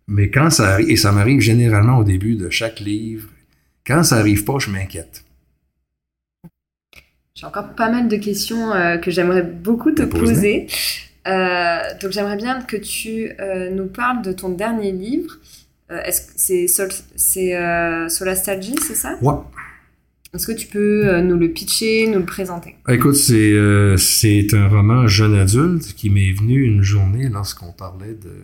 Mais 0.09 0.31
quand 0.31 0.49
ça 0.49 0.73
arrive, 0.73 0.89
et 0.89 0.95
ça 0.95 1.11
m'arrive 1.11 1.39
généralement 1.39 1.99
au 1.99 2.03
début 2.03 2.35
de 2.35 2.49
chaque 2.49 2.79
livre, 2.79 3.29
quand 3.85 4.03
ça 4.03 4.17
arrive 4.17 4.43
pas, 4.43 4.57
je 4.57 4.71
m'inquiète. 4.71 5.23
J'ai 7.35 7.45
encore 7.45 7.75
pas 7.75 7.89
mal 7.89 8.07
de 8.07 8.17
questions 8.17 8.73
euh, 8.73 8.97
que 8.97 9.11
j'aimerais 9.11 9.43
beaucoup 9.43 9.91
te 9.91 10.01
Pose-les. 10.01 10.25
poser. 10.25 10.67
Euh, 11.27 11.79
donc 12.01 12.11
j'aimerais 12.11 12.37
bien 12.37 12.59
que 12.61 12.75
tu 12.75 13.31
euh, 13.39 13.69
nous 13.69 13.85
parles 13.85 14.23
de 14.23 14.31
ton 14.31 14.49
dernier 14.49 14.91
livre. 14.91 15.37
Est-ce 15.89 16.21
que 16.21 16.33
c'est 16.35 16.67
Sol, 16.67 16.89
c'est 17.15 17.55
Solastalgie, 18.09 18.75
c'est 18.87 18.93
ça? 18.93 19.17
Ouais. 19.23 19.33
Est-ce 20.35 20.45
que 20.45 20.51
tu 20.51 20.67
peux 20.67 21.19
nous 21.21 21.35
le 21.35 21.49
pitcher, 21.49 22.05
nous 22.05 22.19
le 22.19 22.25
présenter? 22.25 22.75
Écoute, 22.87 23.15
c'est 23.15 23.55
c'est 23.97 24.53
un 24.53 24.67
roman 24.67 25.07
jeune 25.07 25.33
adulte 25.33 25.95
qui 25.95 26.11
m'est 26.11 26.31
venu 26.31 26.61
une 26.63 26.83
journée 26.83 27.27
lorsqu'on 27.27 27.71
parlait 27.71 28.13
de 28.13 28.35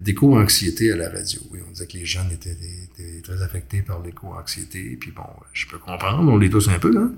d'éco-anxiété 0.00 0.92
à 0.92 0.96
la 0.96 1.10
radio. 1.10 1.40
Oui, 1.50 1.60
on 1.66 1.72
disait 1.72 1.86
que 1.86 1.98
les 1.98 2.06
jeunes 2.06 2.30
étaient, 2.32 2.56
très 3.22 3.42
affectés 3.42 3.82
par 3.82 4.02
l'éco-anxiété. 4.02 4.96
Puis 4.98 5.10
bon, 5.10 5.26
je 5.52 5.66
peux 5.66 5.78
comprendre, 5.78 6.30
on 6.32 6.38
l'est 6.38 6.48
tous 6.48 6.68
un 6.68 6.78
peu. 6.78 6.96
Hein? 6.96 7.12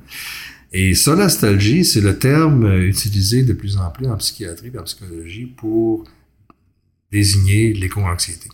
Et 0.73 0.95
solastalgie, 0.95 1.85
c'est 1.85 2.01
le 2.01 2.19
terme 2.19 2.83
utilisé 2.83 3.43
de 3.43 3.53
plus 3.53 3.77
en 3.77 3.91
plus 3.91 4.07
en 4.07 4.17
psychiatrie 4.17 4.71
et 4.75 4.79
en 4.79 4.85
psychologie 4.85 5.47
pour 5.47 6.05
désigner 7.11 7.73
l'éco-anxiété. 7.75 8.49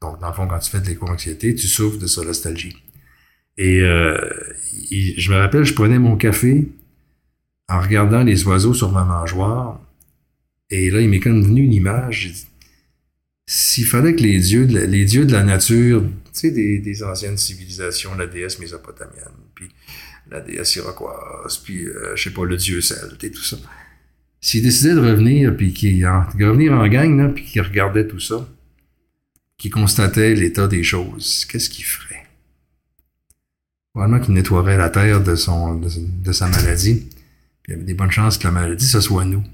Donc, 0.00 0.20
dans 0.20 0.28
le 0.28 0.34
fond, 0.34 0.48
quand 0.48 0.58
tu 0.58 0.70
fais 0.70 0.80
de 0.80 0.86
l'éco-anxiété, 0.86 1.54
tu 1.54 1.68
souffres 1.68 1.98
de 1.98 2.08
solastalgie. 2.08 2.76
Et 3.56 3.80
euh, 3.80 4.18
je 4.90 5.30
me 5.30 5.36
rappelle, 5.36 5.64
je 5.64 5.74
prenais 5.74 5.98
mon 5.98 6.16
café 6.16 6.68
en 7.68 7.80
regardant 7.80 8.24
les 8.24 8.44
oiseaux 8.44 8.74
sur 8.74 8.90
ma 8.90 9.04
mangeoire. 9.04 9.80
Et 10.70 10.90
là, 10.90 11.00
il 11.00 11.08
m'est 11.08 11.20
comme 11.20 11.42
venu 11.42 11.62
une 11.62 11.72
image. 11.72 12.22
J'ai 12.22 12.30
dit, 12.30 12.46
s'il 13.46 13.86
fallait 13.86 14.14
que 14.14 14.22
les 14.22 14.38
dieux 14.38 14.66
de 14.66 14.78
la, 14.78 14.86
les 14.86 15.04
dieux 15.04 15.24
de 15.24 15.32
la 15.32 15.42
nature, 15.42 16.02
tu 16.02 16.30
sais, 16.32 16.50
des, 16.50 17.02
anciennes 17.02 17.36
civilisations, 17.36 18.14
la 18.14 18.26
déesse 18.26 18.58
mésopotamienne, 18.58 19.34
puis 19.54 19.68
la 20.30 20.40
déesse 20.40 20.76
iroquoise, 20.76 21.58
puis, 21.58 21.84
euh, 21.84 22.16
je 22.16 22.22
sais 22.22 22.30
pas, 22.30 22.44
le 22.44 22.56
dieu 22.56 22.80
celte 22.80 23.22
et 23.24 23.30
tout 23.30 23.42
ça, 23.42 23.56
s'ils 24.40 24.62
décidaient 24.62 24.94
de 24.94 25.00
revenir, 25.00 25.56
puis 25.56 25.72
qu'ils 25.72 26.06
revenir 26.06 26.72
en 26.72 26.86
gang, 26.88 27.32
puis 27.34 27.44
qu'ils 27.44 27.62
regardaient 27.62 28.06
tout 28.06 28.20
ça, 28.20 28.48
qu'ils 29.56 29.70
constataient 29.70 30.34
l'état 30.34 30.66
des 30.66 30.82
choses, 30.82 31.44
qu'est-ce 31.44 31.70
qu'ils 31.70 31.84
feraient? 31.84 32.26
Probablement 33.92 34.24
qu'il 34.24 34.34
nettoierait 34.34 34.78
la 34.78 34.88
terre 34.88 35.22
de 35.22 35.34
sa 35.34 36.48
maladie. 36.48 37.08
Puis 37.62 37.68
il 37.68 37.70
y 37.72 37.74
avait 37.74 37.84
des 37.84 37.94
bonnes 37.94 38.10
chances 38.10 38.38
que 38.38 38.44
la 38.44 38.50
maladie, 38.50 38.86
ce 38.86 39.00
soit 39.00 39.24
nous. 39.24 39.44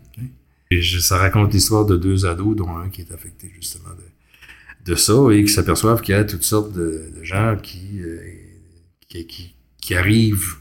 Et 0.70 0.82
ça 0.82 1.16
raconte 1.16 1.52
l'histoire 1.54 1.86
de 1.86 1.96
deux 1.96 2.26
ados, 2.26 2.56
dont 2.56 2.76
un 2.76 2.90
qui 2.90 3.00
est 3.02 3.12
affecté 3.12 3.50
justement 3.54 3.90
de, 3.90 4.92
de 4.92 4.96
ça, 4.96 5.14
et 5.32 5.44
qui 5.44 5.52
s'aperçoivent 5.52 6.02
qu'il 6.02 6.14
y 6.14 6.18
a 6.18 6.24
toutes 6.24 6.42
sortes 6.42 6.72
de, 6.72 7.10
gens 7.22 7.56
qui, 7.62 8.00
euh, 8.02 8.20
qui, 9.08 9.54
qui, 9.80 9.94
arrivent 9.94 10.56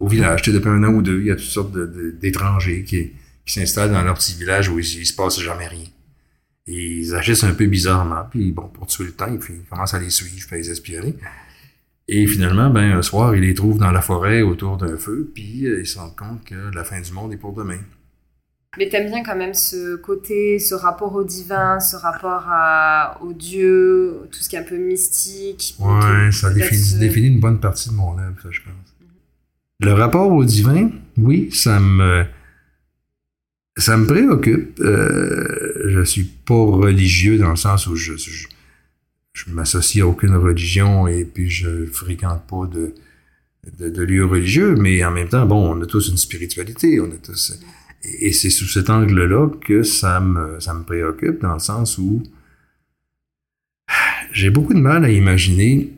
au 0.00 0.08
village. 0.08 0.42
Tu 0.42 0.50
sais, 0.50 0.56
depuis 0.56 0.68
un 0.68 0.82
an 0.82 0.94
ou 0.94 1.02
deux, 1.02 1.20
il 1.20 1.26
y 1.26 1.30
a 1.30 1.36
toutes 1.36 1.44
sortes 1.44 1.76
d'étrangers 2.18 2.82
qui, 2.84 3.12
qui 3.46 3.52
s'installent 3.52 3.92
dans 3.92 4.02
leur 4.02 4.14
petit 4.14 4.34
village 4.34 4.68
où 4.68 4.78
il, 4.78 4.84
il 4.84 5.06
se 5.06 5.14
passe 5.14 5.40
jamais 5.40 5.68
rien. 5.68 5.86
Et 6.66 7.00
ils 7.00 7.14
agissent 7.14 7.44
un 7.44 7.54
peu 7.54 7.66
bizarrement. 7.66 8.24
Puis 8.30 8.52
bon, 8.52 8.68
pour 8.68 8.86
tuer 8.86 9.04
le 9.04 9.12
temps, 9.12 9.28
ils, 9.30 9.64
commencent 9.68 9.94
à 9.94 10.00
les 10.00 10.10
suivre, 10.10 10.46
à 10.50 10.56
les 10.56 10.70
espionner. 10.70 11.14
Et 12.08 12.26
finalement, 12.26 12.70
ben, 12.70 12.92
un 12.92 13.02
soir, 13.02 13.34
ils 13.34 13.42
les 13.42 13.54
trouvent 13.54 13.78
dans 13.78 13.90
la 13.90 14.02
forêt 14.02 14.42
autour 14.42 14.76
d'un 14.76 14.96
feu, 14.98 15.30
puis 15.34 15.66
euh, 15.66 15.80
ils 15.80 15.86
se 15.86 15.98
rendent 15.98 16.16
compte 16.16 16.44
que 16.44 16.74
la 16.74 16.84
fin 16.84 17.00
du 17.00 17.12
monde 17.12 17.32
est 17.32 17.38
pour 17.38 17.54
demain. 17.54 17.78
Mais 18.78 18.88
t'aimes 18.88 19.08
bien 19.08 19.22
quand 19.22 19.36
même 19.36 19.54
ce 19.54 19.96
côté, 19.96 20.58
ce 20.58 20.74
rapport 20.74 21.14
au 21.14 21.24
divin, 21.24 21.80
ce 21.80 21.96
rapport 21.96 22.44
à, 22.48 23.18
au 23.22 23.32
Dieu, 23.32 24.14
tout 24.30 24.40
ce 24.40 24.48
qui 24.48 24.56
est 24.56 24.58
un 24.58 24.64
peu 24.64 24.76
mystique. 24.76 25.76
Ouais, 25.78 26.32
ça 26.32 26.50
définit, 26.50 26.98
définit, 26.98 27.28
une 27.28 27.40
bonne 27.40 27.60
partie 27.60 27.88
de 27.88 27.94
mon 27.94 28.18
œuvre, 28.18 28.36
ça, 28.42 28.48
je 28.50 28.60
pense. 28.60 28.94
Le 29.80 29.92
rapport 29.92 30.30
au 30.30 30.44
divin, 30.44 30.90
oui, 31.16 31.50
ça 31.52 31.80
me 31.80 32.24
ça 33.76 33.96
me 33.96 34.06
préoccupe. 34.06 34.80
Euh, 34.80 35.88
je 35.88 36.04
suis 36.04 36.24
pas 36.24 36.54
religieux 36.54 37.38
dans 37.38 37.50
le 37.50 37.56
sens 37.56 37.86
où 37.86 37.96
je, 37.96 38.16
je, 38.16 38.46
je 39.32 39.50
m'associe 39.50 40.04
à 40.04 40.06
aucune 40.06 40.36
religion 40.36 41.06
et 41.06 41.24
puis 41.24 41.50
je 41.50 41.86
fréquente 41.86 42.46
pas 42.46 42.66
de, 42.66 42.94
de, 43.78 43.88
de, 43.88 44.02
lieux 44.02 44.24
religieux, 44.24 44.76
mais 44.76 45.04
en 45.04 45.10
même 45.10 45.28
temps, 45.28 45.46
bon, 45.46 45.76
on 45.76 45.82
a 45.82 45.86
tous 45.86 46.08
une 46.08 46.16
spiritualité, 46.16 47.00
on 47.00 47.10
a 47.10 47.16
tous. 47.16 47.58
Et, 48.04 48.32
c'est 48.32 48.50
sous 48.50 48.66
cet 48.66 48.90
angle-là 48.90 49.48
que 49.60 49.82
ça 49.82 50.20
me, 50.20 50.60
ça 50.60 50.74
me 50.74 50.84
préoccupe, 50.84 51.40
dans 51.40 51.54
le 51.54 51.58
sens 51.58 51.98
où 51.98 52.22
j'ai 54.32 54.50
beaucoup 54.50 54.74
de 54.74 54.80
mal 54.80 55.04
à 55.04 55.10
imaginer 55.10 55.92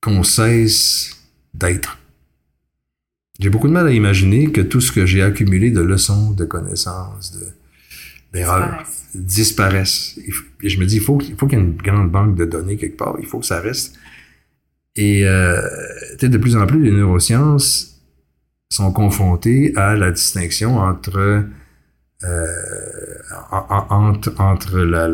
qu'on 0.00 0.22
cesse 0.22 1.16
d'être. 1.54 1.98
J'ai 3.38 3.50
beaucoup 3.50 3.68
de 3.68 3.72
mal 3.72 3.86
à 3.86 3.92
imaginer 3.92 4.50
que 4.50 4.60
tout 4.60 4.80
ce 4.80 4.92
que 4.92 5.06
j'ai 5.06 5.22
accumulé 5.22 5.70
de 5.70 5.80
leçons, 5.80 6.32
de 6.32 6.44
connaissances, 6.44 7.32
de, 7.38 7.46
d'erreurs 8.32 8.84
disparaissent. 9.14 10.18
Et 10.62 10.68
je 10.68 10.78
me 10.78 10.86
dis, 10.86 10.96
il 10.96 11.02
faut, 11.02 11.18
il 11.20 11.36
faut 11.36 11.46
qu'il 11.46 11.58
y 11.58 11.62
ait 11.62 11.64
une 11.64 11.76
grande 11.76 12.10
banque 12.10 12.36
de 12.36 12.44
données 12.44 12.76
quelque 12.76 12.96
part. 12.96 13.16
Il 13.18 13.26
faut 13.26 13.38
que 13.38 13.46
ça 13.46 13.60
reste. 13.60 13.96
Et 14.96 15.24
euh, 15.24 15.60
de 16.20 16.38
plus 16.38 16.56
en 16.56 16.66
plus, 16.66 16.82
les 16.82 16.90
neurosciences 16.90 17.99
sont 18.70 18.92
confrontées 18.92 19.72
à 19.76 19.94
la 19.96 20.10
distinction 20.10 20.78
entre 20.78 21.44
euh, 22.22 22.46
entre, 23.50 24.34
entre 24.38 24.78
la, 24.78 25.08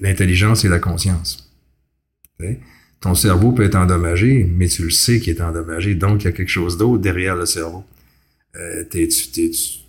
l'intelligence 0.00 0.64
et 0.64 0.68
la 0.68 0.78
conscience 0.78 1.48
ton 3.00 3.14
cerveau 3.14 3.52
peut 3.52 3.64
être 3.64 3.76
endommagé, 3.76 4.44
mais 4.44 4.68
tu 4.68 4.82
le 4.84 4.90
sais 4.90 5.20
qu'il 5.20 5.36
est 5.36 5.40
endommagé, 5.40 5.94
donc 5.94 6.22
il 6.22 6.24
y 6.24 6.28
a 6.28 6.32
quelque 6.32 6.48
chose 6.48 6.76
d'autre 6.76 7.00
derrière 7.00 7.36
le 7.36 7.46
cerveau. 7.46 7.84
Euh, 8.56 8.84
tu 8.90 9.08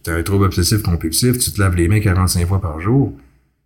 as 0.08 0.12
un 0.14 0.24
trouble 0.24 0.46
obsessif 0.46 0.82
compulsif, 0.84 1.38
tu 1.40 1.52
te 1.52 1.60
laves 1.60 1.76
les 1.76 1.88
mains 1.88 2.02
45 2.02 2.48
fois 2.48 2.62
par 2.62 2.80
jour, 2.80 3.18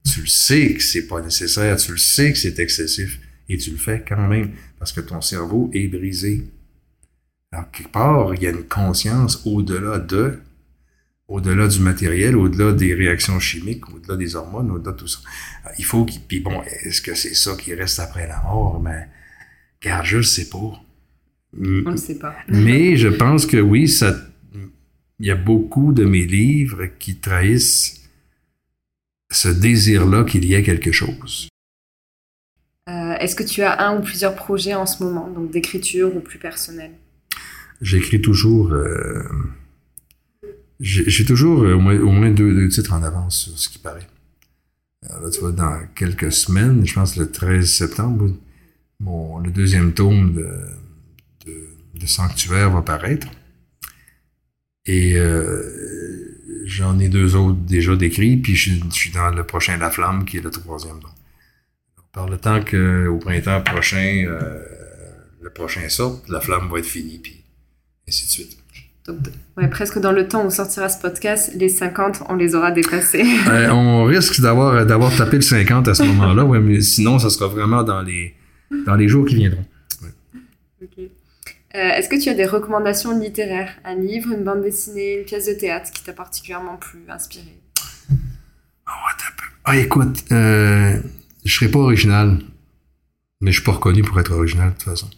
tu 0.09 0.21
le 0.21 0.27
sais 0.27 0.73
que 0.73 0.83
c'est 0.83 1.07
pas 1.07 1.21
nécessaire, 1.21 1.75
tu 1.75 1.91
le 1.91 1.97
sais 1.97 2.31
que 2.31 2.37
c'est 2.37 2.59
excessif, 2.59 3.19
et 3.49 3.57
tu 3.57 3.71
le 3.71 3.77
fais 3.77 4.03
quand 4.07 4.27
même, 4.27 4.51
parce 4.79 4.93
que 4.93 5.01
ton 5.01 5.19
cerveau 5.19 5.69
est 5.73 5.87
brisé. 5.87 6.43
Alors, 7.53 7.69
quelque 7.69 7.91
part, 7.91 8.33
il 8.33 8.41
y 8.41 8.47
a 8.47 8.49
une 8.49 8.67
conscience 8.67 9.45
au-delà 9.45 9.99
de, 9.99 10.39
au-delà 11.27 11.67
du 11.67 11.81
matériel, 11.81 12.35
au-delà 12.35 12.73
des 12.73 12.95
réactions 12.95 13.39
chimiques, 13.39 13.87
au-delà 13.93 14.17
des 14.17 14.35
hormones, 14.35 14.71
au-delà 14.71 14.91
de 14.91 14.97
tout 14.97 15.07
ça. 15.07 15.19
Il 15.77 15.85
faut 15.85 16.03
qu'il, 16.03 16.21
puis 16.21 16.39
bon, 16.39 16.63
est-ce 16.63 16.99
que 16.99 17.13
c'est 17.13 17.35
ça 17.35 17.55
qui 17.55 17.75
reste 17.75 17.99
après 17.99 18.27
la 18.27 18.41
mort? 18.41 18.81
Mais, 18.81 19.07
Regarde, 19.83 20.05
je 20.05 20.17
le 20.17 20.23
sais 20.23 20.49
pas. 20.49 20.81
On 21.55 21.91
ne 21.91 21.95
sait 21.95 22.17
pas. 22.17 22.35
Mais 22.47 22.97
je 22.97 23.09
pense 23.09 23.45
que 23.45 23.57
oui, 23.57 23.87
ça, 23.87 24.15
il 25.19 25.27
y 25.27 25.31
a 25.31 25.35
beaucoup 25.35 25.93
de 25.93 26.05
mes 26.05 26.25
livres 26.25 26.85
qui 26.97 27.17
trahissent 27.17 28.09
ce 29.31 29.49
désir-là 29.49 30.23
qu'il 30.23 30.45
y 30.45 30.55
ait 30.55 30.63
quelque 30.63 30.91
chose. 30.91 31.49
Euh, 32.89 33.13
est-ce 33.19 33.35
que 33.35 33.43
tu 33.43 33.61
as 33.61 33.87
un 33.87 33.99
ou 33.99 34.01
plusieurs 34.01 34.35
projets 34.35 34.73
en 34.73 34.87
ce 34.87 35.03
moment, 35.03 35.29
donc 35.29 35.51
d'écriture 35.51 36.15
ou 36.15 36.19
plus 36.19 36.39
personnel? 36.39 36.91
J'écris 37.83 38.21
toujours. 38.21 38.71
Euh, 38.71 39.23
j'ai 40.79 41.25
toujours 41.25 41.59
au 41.59 41.79
moins, 41.79 42.31
deux, 42.31 42.67
titres 42.69 42.93
en 42.93 43.03
avance 43.03 43.43
sur 43.43 43.59
ce 43.59 43.69
qui 43.69 43.77
paraît. 43.77 44.07
Tu 45.31 45.39
vois, 45.41 45.51
dans 45.51 45.81
quelques 45.93 46.31
semaines, 46.31 46.85
je 46.85 46.93
pense 46.93 47.17
le 47.17 47.29
13 47.29 47.69
septembre, 47.69 48.33
le 49.01 49.51
deuxième 49.51 49.93
tome 49.93 50.33
de, 51.45 52.05
Sanctuaire 52.05 52.69
va 52.69 52.81
paraître. 52.81 53.27
Et 54.85 55.15
euh, 55.15 56.63
j'en 56.65 56.99
ai 56.99 57.07
deux 57.07 57.35
autres 57.35 57.59
déjà 57.59 57.95
décrits, 57.95 58.35
puis 58.35 58.55
je, 58.55 58.73
suis 58.91 59.11
dans 59.11 59.29
le 59.29 59.45
prochain 59.45 59.77
La 59.77 59.89
Flamme, 59.89 60.25
qui 60.25 60.37
est 60.37 60.41
le 60.41 60.51
troisième. 60.51 60.99
Par 62.11 62.27
le 62.27 62.37
temps 62.37 62.59
qu'au 62.61 63.17
printemps 63.19 63.61
prochain, 63.61 64.25
euh, 64.27 64.61
le 65.41 65.49
prochain 65.49 65.87
sorte, 65.87 66.27
La 66.27 66.41
Flamme 66.41 66.69
va 66.69 66.79
être 66.79 66.85
finie, 66.85 67.19
puis 67.19 67.42
ainsi 68.07 68.25
de 68.25 68.31
suite. 68.31 68.57
Donc, 69.05 69.17
ouais, 69.57 69.67
presque 69.67 69.99
dans 69.99 70.13
le 70.13 70.27
temps 70.27 70.45
où 70.45 70.49
sortira 70.49 70.87
ce 70.87 71.01
podcast, 71.01 71.51
les 71.55 71.67
50, 71.67 72.23
on 72.29 72.35
les 72.35 72.55
aura 72.55 72.71
dépassés. 72.71 73.25
on 73.71 74.05
risque 74.05 74.39
d'avoir, 74.39 74.85
d'avoir 74.85 75.13
tapé 75.15 75.35
le 75.35 75.41
50 75.41 75.89
à 75.89 75.93
ce 75.93 76.03
moment-là, 76.03 76.45
ouais, 76.45 76.61
mais 76.61 76.79
sinon, 76.79 77.19
ça 77.19 77.29
sera 77.29 77.47
vraiment 77.47 77.83
dans 77.83 78.01
les 78.01 78.33
dans 78.85 78.95
les 78.95 79.07
jours 79.07 79.25
qui 79.25 79.35
viendront. 79.35 79.65
Euh, 81.75 81.89
est-ce 81.89 82.07
que 82.07 82.21
tu 82.21 82.29
as 82.29 82.35
des 82.35 82.45
recommandations 82.45 83.17
littéraires? 83.17 83.73
Un 83.83 83.95
livre, 83.95 84.31
une 84.31 84.43
bande 84.43 84.61
dessinée, 84.61 85.19
une 85.19 85.25
pièce 85.25 85.47
de 85.47 85.53
théâtre 85.53 85.91
qui 85.91 86.03
t'a 86.03 86.13
particulièrement 86.13 86.77
plu, 86.77 86.99
inspiré? 87.09 87.57
Oh, 88.87 88.91
Ah, 89.63 89.77
écoute, 89.77 90.23
euh, 90.31 90.99
je 91.43 91.53
serais 91.53 91.71
pas 91.71 91.79
original, 91.79 92.37
mais 93.41 93.51
je 93.51 93.57
suis 93.57 93.65
pas 93.65 93.71
reconnu 93.71 94.03
pour 94.03 94.19
être 94.19 94.31
original 94.33 94.69
de 94.69 94.73
toute 94.73 94.83
façon. 94.83 95.09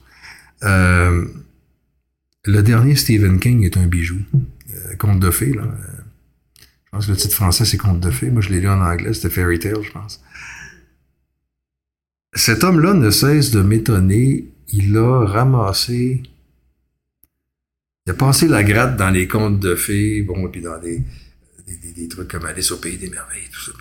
Euh, 0.63 1.25
le 2.45 2.61
dernier 2.61 2.95
Stephen 2.95 3.39
King 3.39 3.63
est 3.63 3.77
un 3.77 3.87
bijou. 3.87 4.19
Euh, 4.35 4.95
Conte 4.97 5.19
de 5.19 5.31
fées, 5.31 5.53
là. 5.53 5.63
Je 6.85 6.91
pense 6.91 7.07
que 7.07 7.11
le 7.11 7.17
titre 7.17 7.35
français, 7.35 7.65
c'est 7.65 7.77
Conte 7.77 7.99
de 7.99 8.11
fées. 8.11 8.29
Moi, 8.29 8.41
je 8.41 8.49
l'ai 8.49 8.59
lu 8.59 8.69
en 8.69 8.81
anglais, 8.81 9.13
c'était 9.13 9.29
Fairy 9.29 9.59
Tale, 9.59 9.83
je 9.83 9.91
pense. 9.91 10.23
Cet 12.33 12.63
homme-là 12.63 12.93
ne 12.93 13.09
cesse 13.09 13.51
de 13.51 13.61
m'étonner. 13.61 14.47
Il 14.69 14.95
a 14.97 15.25
ramassé. 15.25 16.23
Il 18.05 18.11
a 18.11 18.13
passé 18.13 18.47
la 18.47 18.63
gratte 18.63 18.97
dans 18.97 19.09
les 19.09 19.27
contes 19.27 19.59
de 19.59 19.75
fées, 19.75 20.21
bon, 20.21 20.47
et 20.47 20.51
puis 20.51 20.61
dans 20.61 20.77
des, 20.79 21.01
des, 21.95 22.07
trucs 22.07 22.27
comme 22.27 22.45
Alice 22.45 22.71
au 22.71 22.77
pays 22.77 22.97
des 22.97 23.09
merveilles, 23.09 23.49
tout 23.51 23.61
ça. 23.61 23.71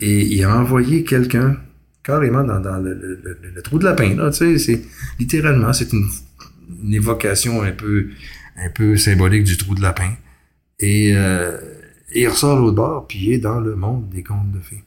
Et 0.00 0.22
il 0.22 0.42
a 0.42 0.56
envoyé 0.58 1.04
quelqu'un 1.04 1.56
carrément 2.02 2.42
dans, 2.42 2.78
le, 2.78 3.62
trou 3.62 3.78
de 3.78 3.84
lapin, 3.84 4.16
là, 4.16 4.30
tu 4.30 4.38
sais, 4.38 4.58
c'est 4.58 4.82
littéralement, 5.20 5.72
c'est 5.72 5.92
une, 5.92 6.08
évocation 6.90 7.62
un 7.62 7.72
peu, 7.72 8.10
un 8.56 8.70
peu 8.70 8.96
symbolique 8.96 9.44
du 9.44 9.56
trou 9.56 9.74
de 9.74 9.82
lapin. 9.82 10.14
Et, 10.78 11.12
euh, 11.14 11.58
il 12.14 12.28
ressort 12.28 12.58
l'autre 12.58 12.76
bord, 12.76 13.06
puis 13.06 13.18
il 13.20 13.32
est 13.32 13.38
dans 13.38 13.60
le 13.60 13.74
monde 13.74 14.10
des 14.10 14.22
contes 14.22 14.52
de 14.52 14.60
fées. 14.60 14.84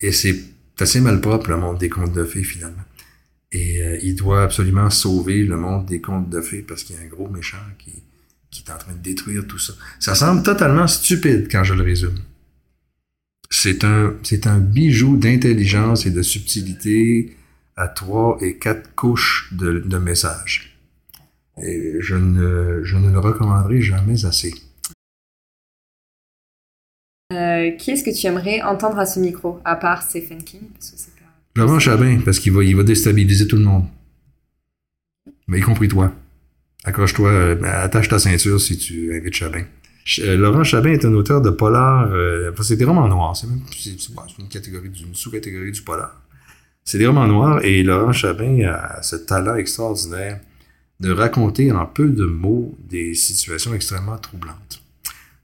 Et 0.00 0.10
c'est 0.12 0.36
assez 0.78 1.00
malpropre, 1.00 1.50
le 1.50 1.58
monde 1.58 1.78
des 1.78 1.90
contes 1.90 2.14
de 2.14 2.24
fées, 2.24 2.44
finalement. 2.44 2.84
Et 3.52 3.82
euh, 3.82 3.98
il 4.02 4.14
doit 4.14 4.42
absolument 4.42 4.88
sauver 4.88 5.44
le 5.44 5.56
monde 5.56 5.84
des 5.84 6.00
contes 6.00 6.30
de 6.30 6.40
fées 6.40 6.62
parce 6.62 6.82
qu'il 6.82 6.96
y 6.96 6.98
a 6.98 7.02
un 7.02 7.08
gros 7.08 7.28
méchant 7.28 7.58
qui, 7.78 7.92
qui 8.50 8.64
est 8.66 8.72
en 8.72 8.78
train 8.78 8.92
de 8.92 9.02
détruire 9.02 9.46
tout 9.46 9.58
ça. 9.58 9.74
Ça 10.00 10.14
semble 10.14 10.42
totalement 10.42 10.86
stupide 10.86 11.48
quand 11.50 11.62
je 11.62 11.74
le 11.74 11.82
résume. 11.82 12.18
C'est 13.50 13.84
un, 13.84 14.14
c'est 14.22 14.46
un 14.46 14.58
bijou 14.58 15.18
d'intelligence 15.18 16.06
et 16.06 16.10
de 16.10 16.22
subtilité 16.22 17.36
à 17.82 17.88
trois 17.88 18.38
et 18.40 18.58
quatre 18.58 18.94
couches 18.94 19.52
de, 19.52 19.80
de 19.80 19.98
messages. 19.98 20.78
Et 21.60 21.96
je 22.00 22.14
ne, 22.14 22.82
je 22.84 22.96
ne 22.96 23.10
le 23.10 23.18
recommanderai 23.18 23.82
jamais 23.82 24.24
assez. 24.24 24.54
Euh, 27.32 27.70
qui 27.72 27.90
est-ce 27.90 28.04
que 28.04 28.16
tu 28.16 28.26
aimerais 28.26 28.62
entendre 28.62 28.98
à 28.98 29.06
ce 29.06 29.18
micro, 29.18 29.60
à 29.64 29.74
part 29.76 30.02
Stephen 30.02 30.42
King 30.44 30.60
Laurent 31.56 31.78
Chabin, 31.78 32.20
parce 32.24 32.38
qu'il 32.38 32.52
va, 32.52 32.62
il 32.62 32.76
va 32.76 32.84
déstabiliser 32.84 33.46
tout 33.48 33.56
le 33.56 33.64
monde. 33.64 33.84
Mais 35.48 35.58
y 35.58 35.62
compris 35.62 35.88
toi. 35.88 36.12
Accroche-toi, 36.84 37.30
euh, 37.30 37.62
attache 37.64 38.08
ta 38.08 38.18
ceinture 38.18 38.60
si 38.60 38.78
tu 38.78 39.14
invites 39.14 39.34
Chabin. 39.34 39.64
Euh, 40.20 40.36
Laurent 40.36 40.64
Chabin 40.64 40.92
est 40.92 41.04
un 41.04 41.14
auteur 41.14 41.40
de 41.42 41.50
polar. 41.50 42.08
c'est 42.62 42.76
des 42.76 42.84
romans 42.84 43.08
noirs. 43.08 43.36
C'est, 43.36 43.46
une 44.38 44.48
catégorie, 44.48 44.90
une 45.04 45.14
sous-catégorie 45.14 45.72
du 45.72 45.82
polar. 45.82 46.21
C'est 46.84 46.98
des 46.98 47.06
romans 47.06 47.26
noirs 47.26 47.64
et 47.64 47.82
Laurent 47.82 48.12
Chabin 48.12 48.60
a 48.64 49.02
ce 49.02 49.16
talent 49.16 49.54
extraordinaire 49.54 50.40
de 51.00 51.10
raconter 51.10 51.72
en 51.72 51.86
peu 51.86 52.08
de 52.08 52.24
mots 52.24 52.76
des 52.88 53.14
situations 53.14 53.74
extrêmement 53.74 54.18
troublantes. 54.18 54.82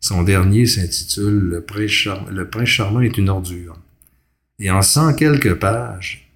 Son 0.01 0.22
dernier 0.22 0.66
s'intitule 0.66 1.48
Le 1.51 1.64
prince, 1.64 1.90
charmant, 1.90 3.01
Le 3.01 3.07
est 3.07 3.18
une 3.18 3.29
ordure. 3.29 3.77
Et 4.61 4.70
en 4.70 4.83
cent 4.83 5.14
quelques 5.14 5.55
pages, 5.55 6.31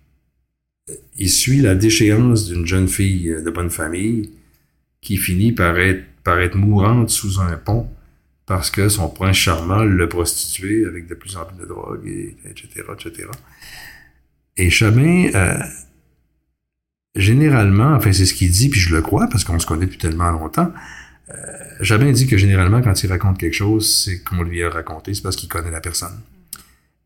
il 1.17 1.31
suit 1.31 1.61
la 1.61 1.75
déchéance 1.75 2.49
d'une 2.49 2.67
jeune 2.67 2.89
fille 2.89 3.37
de 3.45 3.51
bonne 3.51 3.71
famille 3.71 4.31
qui 5.01 5.17
finit 5.17 5.53
par 5.53 5.79
être, 5.79 6.57
mourante 6.57 7.11
sous 7.11 7.41
un 7.41 7.57
pont 7.57 7.89
parce 8.47 8.71
que 8.71 8.89
son 8.89 9.09
prince 9.09 9.37
charmant 9.37 9.83
l'a 9.83 10.07
prostituée 10.07 10.85
avec 10.85 11.07
de 11.07 11.15
plus 11.15 11.37
en 11.37 11.45
plus 11.45 11.57
de 11.59 11.67
drogue, 11.67 12.07
et, 12.07 12.37
etc., 12.49 12.85
etc. 12.93 13.29
Et 14.57 14.71
Chabin, 14.71 15.31
euh, 15.35 15.59
généralement, 17.15 17.95
enfin 17.95 18.13
c'est 18.13 18.27
ce 18.27 18.35
qu'il 18.35 18.51
dit, 18.51 18.69
puis 18.69 18.81
je 18.81 18.95
le 18.95 19.03
crois, 19.03 19.29
parce 19.29 19.45
qu'on 19.45 19.59
se 19.59 19.67
connaît 19.67 19.87
depuis 19.87 19.99
tellement 19.99 20.31
longtemps, 20.31 20.73
euh, 21.31 21.35
Chabin 21.83 22.13
dit 22.13 22.27
que 22.27 22.37
généralement, 22.37 22.83
quand 22.83 23.03
il 23.03 23.09
raconte 23.09 23.39
quelque 23.39 23.55
chose, 23.55 24.05
c'est 24.05 24.23
qu'on 24.23 24.43
lui 24.43 24.63
a 24.63 24.71
raconté, 24.71 25.15
c'est 25.15 25.23
parce 25.23 25.37
qu'il 25.37 25.49
connaît 25.49 25.71
la 25.71 25.81
personne. 25.81 26.19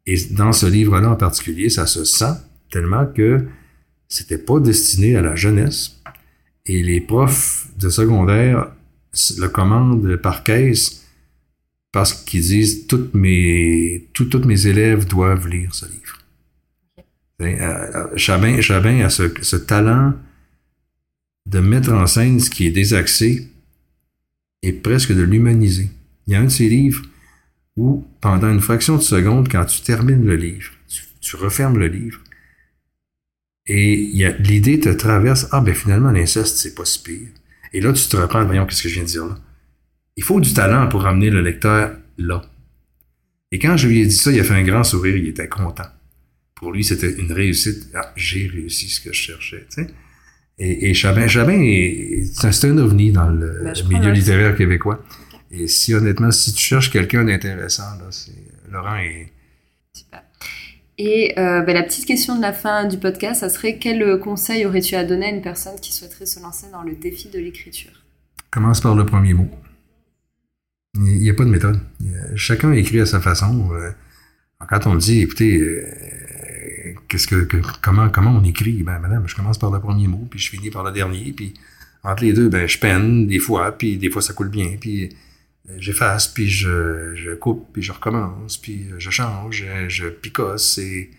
Et 0.06 0.16
dans 0.30 0.52
ce 0.52 0.66
livre-là 0.66 1.10
en 1.10 1.16
particulier, 1.16 1.68
ça 1.68 1.86
se 1.86 2.04
sent 2.04 2.34
tellement 2.70 3.06
que 3.06 3.46
c'était 4.08 4.38
pas 4.38 4.60
destiné 4.60 5.16
à 5.16 5.22
la 5.22 5.34
jeunesse. 5.34 6.00
Et 6.66 6.82
les 6.82 7.00
profs 7.00 7.68
de 7.78 7.88
secondaire 7.88 8.70
le 9.38 9.48
commandent 9.48 10.16
par 10.16 10.42
caisse 10.42 11.04
parce 11.92 12.12
qu'ils 12.12 12.42
disent 12.42 12.86
toutes 12.86 13.14
mes, 13.14 14.08
toutes 14.12 14.44
mes 14.44 14.66
élèves 14.66 15.06
doivent 15.06 15.48
lire 15.48 15.74
ce 15.74 15.86
livre. 15.86 16.15
Euh, 17.42 17.44
euh, 17.44 18.16
Chabin, 18.16 19.04
a 19.04 19.10
ce, 19.10 19.56
talent 19.56 20.14
de 21.46 21.58
mettre 21.60 21.92
en 21.92 22.06
scène 22.06 22.40
ce 22.40 22.48
qui 22.48 22.66
est 22.66 22.70
désaxé 22.70 23.48
et 24.62 24.72
presque 24.72 25.12
de 25.12 25.22
l'humaniser. 25.22 25.90
Il 26.26 26.32
y 26.32 26.36
a 26.36 26.40
un 26.40 26.44
de 26.44 26.48
ses 26.48 26.68
livres 26.68 27.02
où, 27.76 28.06
pendant 28.20 28.50
une 28.50 28.60
fraction 28.60 28.96
de 28.96 29.02
seconde, 29.02 29.48
quand 29.50 29.66
tu 29.66 29.82
termines 29.82 30.24
le 30.24 30.36
livre, 30.36 30.72
tu, 31.20 31.36
refermes 31.36 31.78
le 31.78 31.88
livre, 31.88 32.20
et 33.66 34.34
l'idée 34.38 34.80
te 34.80 34.88
traverse, 34.88 35.48
ah 35.50 35.60
ben 35.60 35.74
finalement 35.74 36.12
l'inceste, 36.12 36.56
c'est 36.56 36.74
pas 36.74 36.84
si 36.84 37.02
pire. 37.02 37.28
Et 37.72 37.80
là, 37.80 37.92
tu 37.92 38.06
te 38.06 38.16
reprends, 38.16 38.44
voyons, 38.44 38.64
qu'est-ce 38.64 38.84
que 38.84 38.88
je 38.88 38.94
viens 38.94 39.02
de 39.02 39.08
dire 39.08 39.26
là? 39.26 39.38
Il 40.16 40.22
faut 40.22 40.40
du 40.40 40.54
talent 40.54 40.88
pour 40.88 41.02
ramener 41.02 41.30
le 41.30 41.42
lecteur 41.42 41.96
là. 42.16 42.42
Et 43.52 43.58
quand 43.58 43.76
je 43.76 43.88
lui 43.88 44.00
ai 44.00 44.06
dit 44.06 44.16
ça, 44.16 44.32
il 44.32 44.40
a 44.40 44.44
fait 44.44 44.54
un 44.54 44.62
grand 44.62 44.84
sourire, 44.84 45.16
il 45.16 45.28
était 45.28 45.48
content. 45.48 45.84
Pour 46.56 46.72
lui, 46.72 46.82
c'était 46.82 47.12
une 47.12 47.32
réussite. 47.32 47.88
Ah, 47.94 48.12
j'ai 48.16 48.48
réussi 48.48 48.88
ce 48.88 49.00
que 49.00 49.12
je 49.12 49.20
cherchais, 49.20 49.66
tu 49.70 49.82
sais. 49.82 49.86
Et, 50.58 50.88
et 50.88 50.94
Chabin, 50.94 51.28
Chabin 51.28 51.60
c'est 52.32 52.68
un 52.68 52.78
ovni 52.78 53.12
dans 53.12 53.28
le 53.28 53.62
ben, 53.62 53.74
milieu 53.88 54.10
littéraire 54.10 54.56
québécois. 54.56 55.04
Et 55.50 55.68
si 55.68 55.94
honnêtement, 55.94 56.30
si 56.30 56.54
tu 56.54 56.64
cherches 56.64 56.90
quelqu'un 56.90 57.24
d'intéressant, 57.24 57.98
là, 57.98 58.06
c'est 58.10 58.32
Laurent 58.70 58.96
est. 58.96 59.30
Super. 59.92 60.22
Et 60.98 61.38
euh, 61.38 61.60
ben, 61.60 61.74
la 61.74 61.82
petite 61.82 62.06
question 62.06 62.36
de 62.36 62.42
la 62.42 62.54
fin 62.54 62.86
du 62.86 62.96
podcast, 62.96 63.40
ça 63.40 63.50
serait 63.50 63.76
quel 63.76 64.18
conseil 64.18 64.64
aurais-tu 64.64 64.94
à 64.94 65.04
donner 65.04 65.26
à 65.26 65.30
une 65.30 65.42
personne 65.42 65.78
qui 65.78 65.92
souhaiterait 65.92 66.24
se 66.24 66.40
lancer 66.40 66.68
dans 66.72 66.82
le 66.82 66.94
défi 66.94 67.28
de 67.28 67.38
l'écriture? 67.38 67.92
Commence 68.50 68.80
par 68.80 68.94
le 68.94 69.04
premier 69.04 69.34
mot. 69.34 69.50
Il 70.94 71.20
n'y 71.20 71.28
a 71.28 71.34
pas 71.34 71.44
de 71.44 71.50
méthode. 71.50 71.78
Chacun 72.34 72.72
écrit 72.72 73.00
à 73.00 73.06
sa 73.06 73.20
façon. 73.20 73.70
Euh, 73.74 73.90
quand 74.70 74.86
on 74.86 74.94
dit, 74.94 75.20
écoutez, 75.20 75.58
euh, 75.58 75.84
qu'est-ce 77.08 77.26
que, 77.26 77.46
comment, 77.82 78.08
comment 78.08 78.30
on 78.32 78.44
écrit? 78.44 78.82
Ben, 78.82 78.98
madame, 78.98 79.26
je 79.26 79.34
commence 79.34 79.58
par 79.58 79.70
le 79.70 79.80
premier 79.80 80.08
mot, 80.08 80.26
puis 80.30 80.38
je 80.38 80.50
finis 80.50 80.70
par 80.70 80.84
le 80.84 80.92
dernier, 80.92 81.32
puis 81.32 81.54
entre 82.02 82.24
les 82.24 82.32
deux, 82.32 82.48
ben, 82.48 82.68
je 82.68 82.78
peine 82.78 83.26
des 83.26 83.38
fois, 83.38 83.76
puis 83.76 83.96
des 83.96 84.10
fois 84.10 84.22
ça 84.22 84.32
coule 84.32 84.48
bien, 84.48 84.76
puis 84.80 85.10
euh, 85.68 85.76
j'efface, 85.78 86.28
puis 86.28 86.48
je, 86.48 87.14
je, 87.14 87.32
coupe, 87.34 87.68
puis 87.72 87.82
je 87.82 87.92
recommence, 87.92 88.56
puis 88.56 88.86
je 88.98 89.10
change, 89.10 89.64
je, 89.88 90.08
picosse, 90.08 90.78
et 90.78 91.10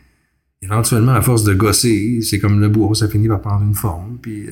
éventuellement, 0.62 1.14
à 1.14 1.22
force 1.22 1.44
de 1.44 1.54
gosser, 1.54 2.22
c'est 2.22 2.40
comme 2.40 2.60
le 2.60 2.70
bois, 2.70 2.96
ça 2.96 3.08
finit 3.08 3.28
par 3.28 3.42
prendre 3.42 3.64
une 3.64 3.76
forme, 3.76 4.18
puis 4.22 4.50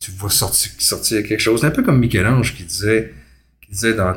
tu 0.00 0.10
vois 0.12 0.30
sortir, 0.30 1.22
quelque 1.24 1.38
chose. 1.38 1.64
Un 1.64 1.70
peu 1.70 1.82
comme 1.82 1.98
Michel-Ange 1.98 2.54
qui 2.54 2.64
disait 2.64 3.12
il 3.68 3.74
disait 3.74 3.94
dans, 3.94 4.14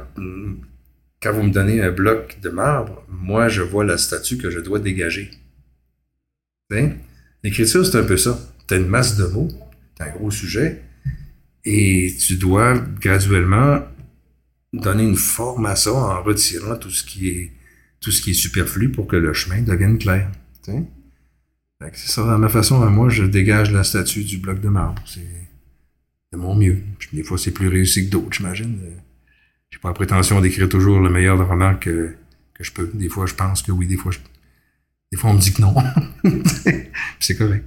quand 1.22 1.34
vous 1.34 1.44
me 1.44 1.52
donnez 1.52 1.82
un 1.82 1.92
bloc 1.92 2.40
de 2.42 2.50
marbre, 2.50 3.04
moi, 3.10 3.48
je 3.48 3.62
vois 3.62 3.84
la 3.84 3.98
statue 3.98 4.38
que 4.38 4.50
je 4.50 4.60
dois 4.60 4.80
dégager. 4.80 5.30
L'écriture, 7.44 7.86
c'est 7.86 7.98
un 7.98 8.04
peu 8.04 8.18
ça. 8.18 8.40
Tu 8.68 8.74
as 8.74 8.78
une 8.78 8.88
masse 8.88 9.18
de 9.18 9.26
mots, 9.26 9.50
tu 9.96 10.04
as 10.04 10.08
un 10.08 10.12
gros 10.12 10.32
sujet, 10.32 10.82
et 11.66 12.16
tu 12.20 12.36
dois 12.36 12.78
graduellement 12.78 13.82
donner 14.74 15.04
une 15.04 15.16
forme 15.16 15.66
à 15.66 15.76
ça 15.76 15.94
en 15.94 16.24
retirant 16.24 16.76
tout 16.76 16.90
ce 16.90 17.04
qui 17.04 17.30
est, 17.30 17.52
tout 18.00 18.12
ce 18.12 18.22
qui 18.22 18.32
est 18.32 18.36
superflu 18.36 18.90
pour 18.90 19.08
que 19.08 19.16
le 19.16 19.34
chemin 19.34 19.62
devienne 19.62 19.98
clair. 19.98 20.32
C'est 20.64 22.12
ça, 22.12 22.34
à 22.34 22.38
ma 22.38 22.48
façon, 22.48 22.82
à 22.82 22.90
moi, 22.90 23.10
je 23.10 23.24
dégage 23.24 23.72
la 23.72 23.84
statue 23.84 24.24
du 24.24 24.38
bloc 24.38 24.62
de 24.62 24.70
marbre. 24.70 25.04
C'est 25.08 26.38
mon 26.38 26.56
mieux. 26.56 26.82
des 27.12 27.24
fois, 27.24 27.38
c'est 27.38 27.52
plus 27.52 27.68
réussi 27.68 28.06
que 28.06 28.12
d'autres, 28.12 28.32
j'imagine 28.32 28.80
j'ai 29.72 29.80
pas 29.80 29.90
la 29.90 29.94
prétention 29.94 30.42
d'écrire 30.42 30.70
toujours 30.70 31.00
le 31.00 31.10
meilleur 31.10 31.48
roman 31.48 31.76
que, 31.76 32.14
que 32.54 32.64
je 32.64 32.72
peux. 32.72 32.92
Des 32.94 33.10
fois, 33.10 33.26
je 33.26 33.34
pense 33.34 33.62
que 33.62 33.72
oui, 33.72 33.88
des 33.88 33.96
fois, 33.96 34.12
je, 34.12 34.20
des 35.12 35.18
fois 35.18 35.32
on 35.32 35.34
me 35.34 35.40
dit 35.40 35.54
que 35.54 35.62
non. 35.62 35.76
c'est 37.20 37.36
correct. 37.36 37.66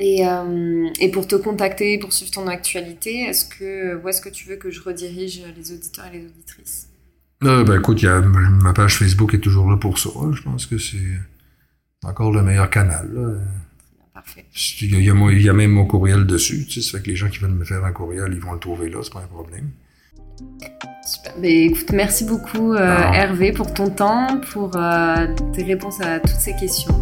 Et, 0.00 0.24
euh, 0.24 0.88
et, 1.00 1.10
pour 1.10 1.26
te 1.26 1.34
contacter, 1.34 1.98
pour 1.98 2.12
suivre 2.12 2.30
ton 2.30 2.46
actualité, 2.46 3.24
est-ce 3.24 3.44
que, 3.44 4.00
où 4.00 4.08
est-ce 4.08 4.20
que 4.20 4.28
tu 4.28 4.48
veux 4.48 4.54
que 4.54 4.70
je 4.70 4.80
redirige 4.80 5.42
les 5.56 5.72
auditeurs 5.72 6.06
et 6.12 6.18
les 6.18 6.26
auditrices? 6.26 6.88
Euh, 7.42 7.64
ben, 7.64 7.80
écoute, 7.80 8.00
y 8.02 8.06
a, 8.06 8.20
ma 8.20 8.72
page 8.72 8.96
Facebook 8.96 9.34
est 9.34 9.40
toujours 9.40 9.68
là 9.68 9.76
pour 9.76 9.98
ça. 9.98 10.10
Je 10.32 10.42
pense 10.42 10.66
que 10.66 10.78
c'est 10.78 11.18
encore 12.04 12.32
le 12.32 12.42
meilleur 12.42 12.70
canal. 12.70 13.42
Parfait. 14.14 14.46
Il 14.80 14.90
y, 14.90 15.10
a, 15.10 15.14
il 15.32 15.42
y, 15.42 15.48
a, 15.48 15.52
même 15.52 15.72
mon 15.72 15.86
courriel 15.86 16.26
dessus. 16.26 16.64
Tu 16.66 16.80
sais, 16.80 16.90
ça 16.90 16.98
fait 16.98 17.04
que 17.04 17.10
les 17.10 17.16
gens 17.16 17.28
qui 17.28 17.38
veulent 17.38 17.50
me 17.50 17.64
faire 17.64 17.84
un 17.84 17.92
courriel, 17.92 18.32
ils 18.32 18.40
vont 18.40 18.52
le 18.52 18.60
trouver 18.60 18.90
là, 18.90 19.00
c'est 19.02 19.12
pas 19.12 19.22
un 19.22 19.26
problème. 19.26 19.70
Super. 21.08 21.32
Mais 21.40 21.64
écoute, 21.64 21.90
merci 21.92 22.24
beaucoup 22.24 22.74
euh, 22.74 22.98
Hervé 23.14 23.52
pour 23.52 23.72
ton 23.72 23.88
temps, 23.88 24.40
pour 24.52 24.72
euh, 24.76 25.26
tes 25.54 25.62
réponses 25.62 26.00
à 26.02 26.20
toutes 26.20 26.38
ces 26.38 26.54
questions. 26.56 26.98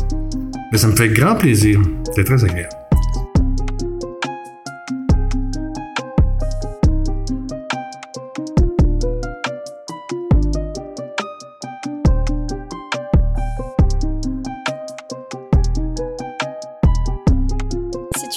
Mais 0.71 0.79
ça 0.79 0.87
me 0.87 0.95
fait 0.95 1.09
grand 1.09 1.35
plaisir. 1.35 1.81
C'est 2.15 2.23
très 2.23 2.45
agréable. 2.45 2.86